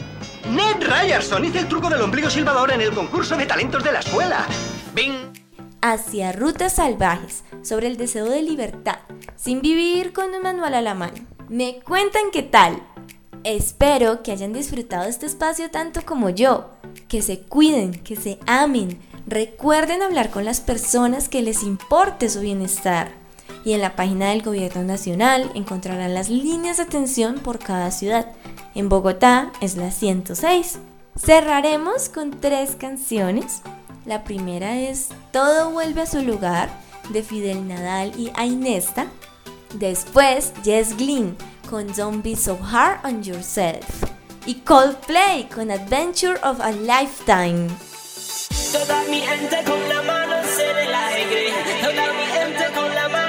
Ned 0.50 0.76
Ryerson 0.80 1.44
hizo 1.44 1.58
el 1.58 1.68
truco 1.68 1.88
del 1.88 2.02
ombligo 2.02 2.30
silbador 2.30 2.72
en 2.72 2.80
el 2.80 2.92
concurso 2.92 3.36
de 3.36 3.46
talentos 3.46 3.82
de 3.82 3.92
la 3.92 4.00
escuela. 4.00 4.46
¡Bing! 4.94 5.32
Hacia 5.80 6.32
rutas 6.32 6.76
salvajes 6.76 7.44
sobre 7.62 7.86
el 7.86 7.96
deseo 7.96 8.26
de 8.26 8.42
libertad, 8.42 8.98
sin 9.36 9.60
vivir 9.60 10.12
con 10.12 10.34
un 10.34 10.42
manual 10.42 10.74
a 10.74 10.82
la 10.82 10.94
mano. 10.94 11.18
Me 11.48 11.80
cuentan 11.80 12.30
qué 12.32 12.42
tal. 12.42 12.82
Espero 13.44 14.22
que 14.22 14.32
hayan 14.32 14.52
disfrutado 14.52 15.08
este 15.08 15.26
espacio 15.26 15.70
tanto 15.70 16.02
como 16.02 16.30
yo. 16.30 16.70
Que 17.08 17.22
se 17.22 17.40
cuiden, 17.40 17.92
que 17.92 18.16
se 18.16 18.38
amen. 18.46 18.98
Recuerden 19.26 20.02
hablar 20.02 20.30
con 20.30 20.44
las 20.44 20.60
personas 20.60 21.28
que 21.28 21.42
les 21.42 21.62
importe 21.62 22.28
su 22.28 22.40
bienestar. 22.40 23.25
Y 23.66 23.72
en 23.72 23.80
la 23.80 23.96
página 23.96 24.30
del 24.30 24.42
Gobierno 24.42 24.84
Nacional 24.84 25.50
encontrarán 25.56 26.14
las 26.14 26.28
líneas 26.28 26.76
de 26.76 26.84
atención 26.84 27.40
por 27.40 27.58
cada 27.58 27.90
ciudad. 27.90 28.30
En 28.76 28.88
Bogotá 28.88 29.50
es 29.60 29.76
la 29.76 29.90
106. 29.90 30.78
Cerraremos 31.18 32.08
con 32.08 32.30
tres 32.30 32.76
canciones. 32.76 33.62
La 34.04 34.22
primera 34.22 34.78
es 34.78 35.08
Todo 35.32 35.72
vuelve 35.72 36.02
a 36.02 36.06
su 36.06 36.22
lugar 36.22 36.68
de 37.08 37.24
Fidel 37.24 37.66
Nadal 37.66 38.12
y 38.16 38.30
Ainesta. 38.36 39.08
Después 39.74 40.52
Jess 40.62 40.96
Glynn 40.96 41.36
con 41.68 41.92
Don't 41.94 42.22
Be 42.22 42.36
So 42.36 42.56
Hard 42.70 43.04
on 43.04 43.24
Yourself. 43.24 43.84
Y 44.46 44.60
Coldplay 44.60 45.48
con 45.52 45.72
Adventure 45.72 46.38
of 46.44 46.60
a 46.60 46.70
Lifetime. 46.70 47.66
Toda 48.70 49.02
mi 49.10 49.22
gente 49.22 49.56
con 49.64 49.86
en 50.60 50.78
el 50.78 50.94
aire. 50.94 51.52
Toda 51.80 52.12
mi 52.12 52.26
gente 52.26 52.64
con 52.72 52.94
las 52.94 53.10
manos 53.10 53.25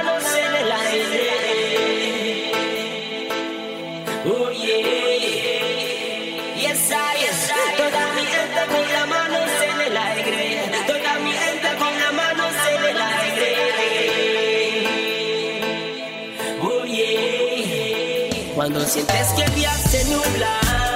Cuando 18.57 18.83
sientes 18.85 19.27
que 19.33 19.43
el 19.43 19.55
día 19.55 19.71
se 19.71 20.03
nubla 20.05 20.86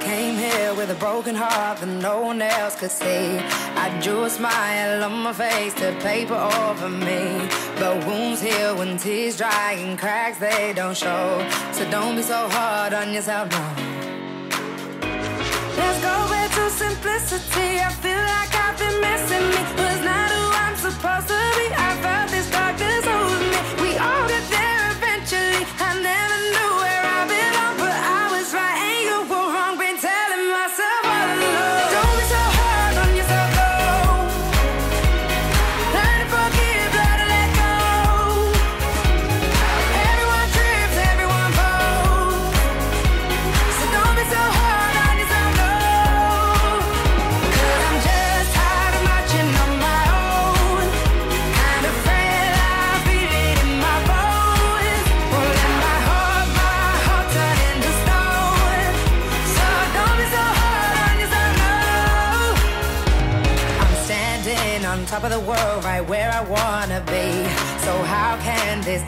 came 0.00 0.36
here 0.36 0.74
with 0.74 0.90
a 0.90 0.94
broken 0.94 1.34
heart 1.34 1.78
that 1.78 1.86
no 1.86 2.20
one 2.20 2.40
else 2.42 2.76
could 2.76 2.90
see. 2.90 3.38
I 3.84 3.96
drew 4.02 4.24
a 4.24 4.30
smile 4.30 5.04
on 5.04 5.12
my 5.22 5.32
face 5.32 5.74
to 5.74 5.92
paper 6.00 6.34
over 6.34 6.88
me. 6.88 7.48
But 7.78 8.06
wounds 8.06 8.40
heal 8.40 8.76
when 8.76 8.96
tears 8.96 9.36
dry 9.36 9.72
and 9.72 9.98
cracks 9.98 10.38
they 10.38 10.72
don't 10.74 10.96
show. 10.96 11.46
So 11.72 11.88
don't 11.90 12.16
be 12.16 12.22
so 12.22 12.48
hard 12.48 12.92
on 12.94 13.12
yourself, 13.12 13.50
no. 13.50 13.64
Let's 15.78 16.00
go 16.08 16.16
back 16.32 16.50
to 16.58 16.70
simplicity. 16.70 17.70
I 17.80 17.90
feel 18.02 18.22
like 18.34 18.52
I've 18.64 18.78
been 18.78 19.00
missing 19.00 19.44
me. 19.52 19.60
Was 19.82 20.00
not 20.04 20.28
who 20.34 20.44
I'm 20.64 20.76
supposed 20.76 21.28
to 21.28 21.40
be. 21.58 21.66
I 21.74 21.90
felt 22.02 22.27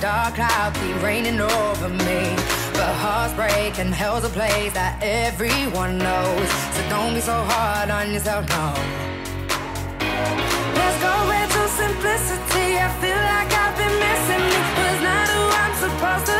dark 0.01 0.35
cloud 0.35 0.75
keep 0.75 1.03
raining 1.03 1.41
over 1.41 1.89
me. 1.89 2.23
But 2.73 2.93
hearts 3.05 3.35
break 3.35 3.79
and 3.79 3.93
hell's 3.93 4.25
a 4.25 4.31
place 4.31 4.73
that 4.73 4.99
everyone 5.03 5.99
knows. 5.99 6.49
So 6.75 6.81
don't 6.89 7.15
be 7.15 7.21
so 7.21 7.37
hard 7.53 7.91
on 7.91 8.13
yourself, 8.13 8.49
no. 8.49 8.73
Let's 10.79 10.99
go 11.05 11.15
into 11.41 11.63
simplicity. 11.83 12.81
I 12.81 12.89
feel 13.03 13.21
like 13.33 13.51
I've 13.53 13.77
been 13.77 13.97
missing. 14.07 14.43
This 14.55 14.69
was 14.81 14.99
not 15.05 15.27
who 15.29 15.43
I'm 15.63 15.75
supposed 15.85 16.27
to. 16.33 16.40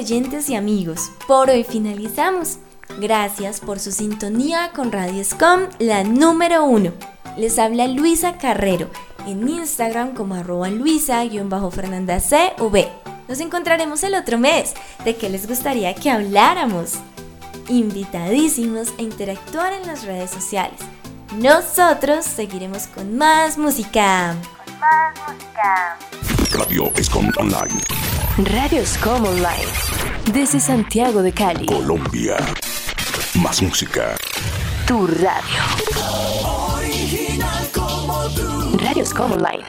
Y 0.00 0.54
amigos, 0.54 1.10
por 1.26 1.50
hoy 1.50 1.64
finalizamos. 1.64 2.58
Gracias 3.00 3.58
por 3.58 3.80
su 3.80 3.90
sintonía 3.90 4.70
con 4.72 4.92
Radio 4.92 5.24
Scom, 5.24 5.62
la 5.80 6.04
número 6.04 6.64
uno. 6.64 6.92
Les 7.36 7.58
habla 7.58 7.88
Luisa 7.88 8.38
Carrero, 8.38 8.88
en 9.26 9.48
Instagram 9.48 10.14
como 10.14 10.36
arroba 10.36 10.70
luisa-fernanda 10.70 12.20
CV. 12.20 12.88
Nos 13.26 13.40
encontraremos 13.40 14.04
el 14.04 14.14
otro 14.14 14.38
mes. 14.38 14.74
¿De 15.04 15.16
qué 15.16 15.28
les 15.28 15.48
gustaría 15.48 15.92
que 15.96 16.12
habláramos? 16.12 16.92
Invitadísimos 17.68 18.90
a 19.00 19.02
interactuar 19.02 19.72
en 19.72 19.84
las 19.84 20.04
redes 20.04 20.30
sociales. 20.30 20.78
Nosotros 21.38 22.24
seguiremos 22.24 22.86
con 22.86 23.18
más 23.18 23.58
música. 23.58 24.36
Con 24.64 24.78
más 24.78 25.12
música. 25.26 25.98
Radio 26.52 26.92
Escom 26.94 27.28
Online. 27.36 28.17
Radio 28.44 28.86
Scom 28.86 29.24
Online. 29.24 29.66
Desde 30.32 30.60
Santiago 30.60 31.22
de 31.22 31.32
Cali. 31.32 31.66
Colombia. 31.66 32.36
Más 33.34 33.60
música. 33.60 34.14
Tu 34.86 35.08
radio. 35.08 35.62
Original 36.76 37.68
como 37.74 38.28
tú. 38.28 38.78
Radio 38.78 39.04
Scom 39.04 39.32
Online. 39.32 39.64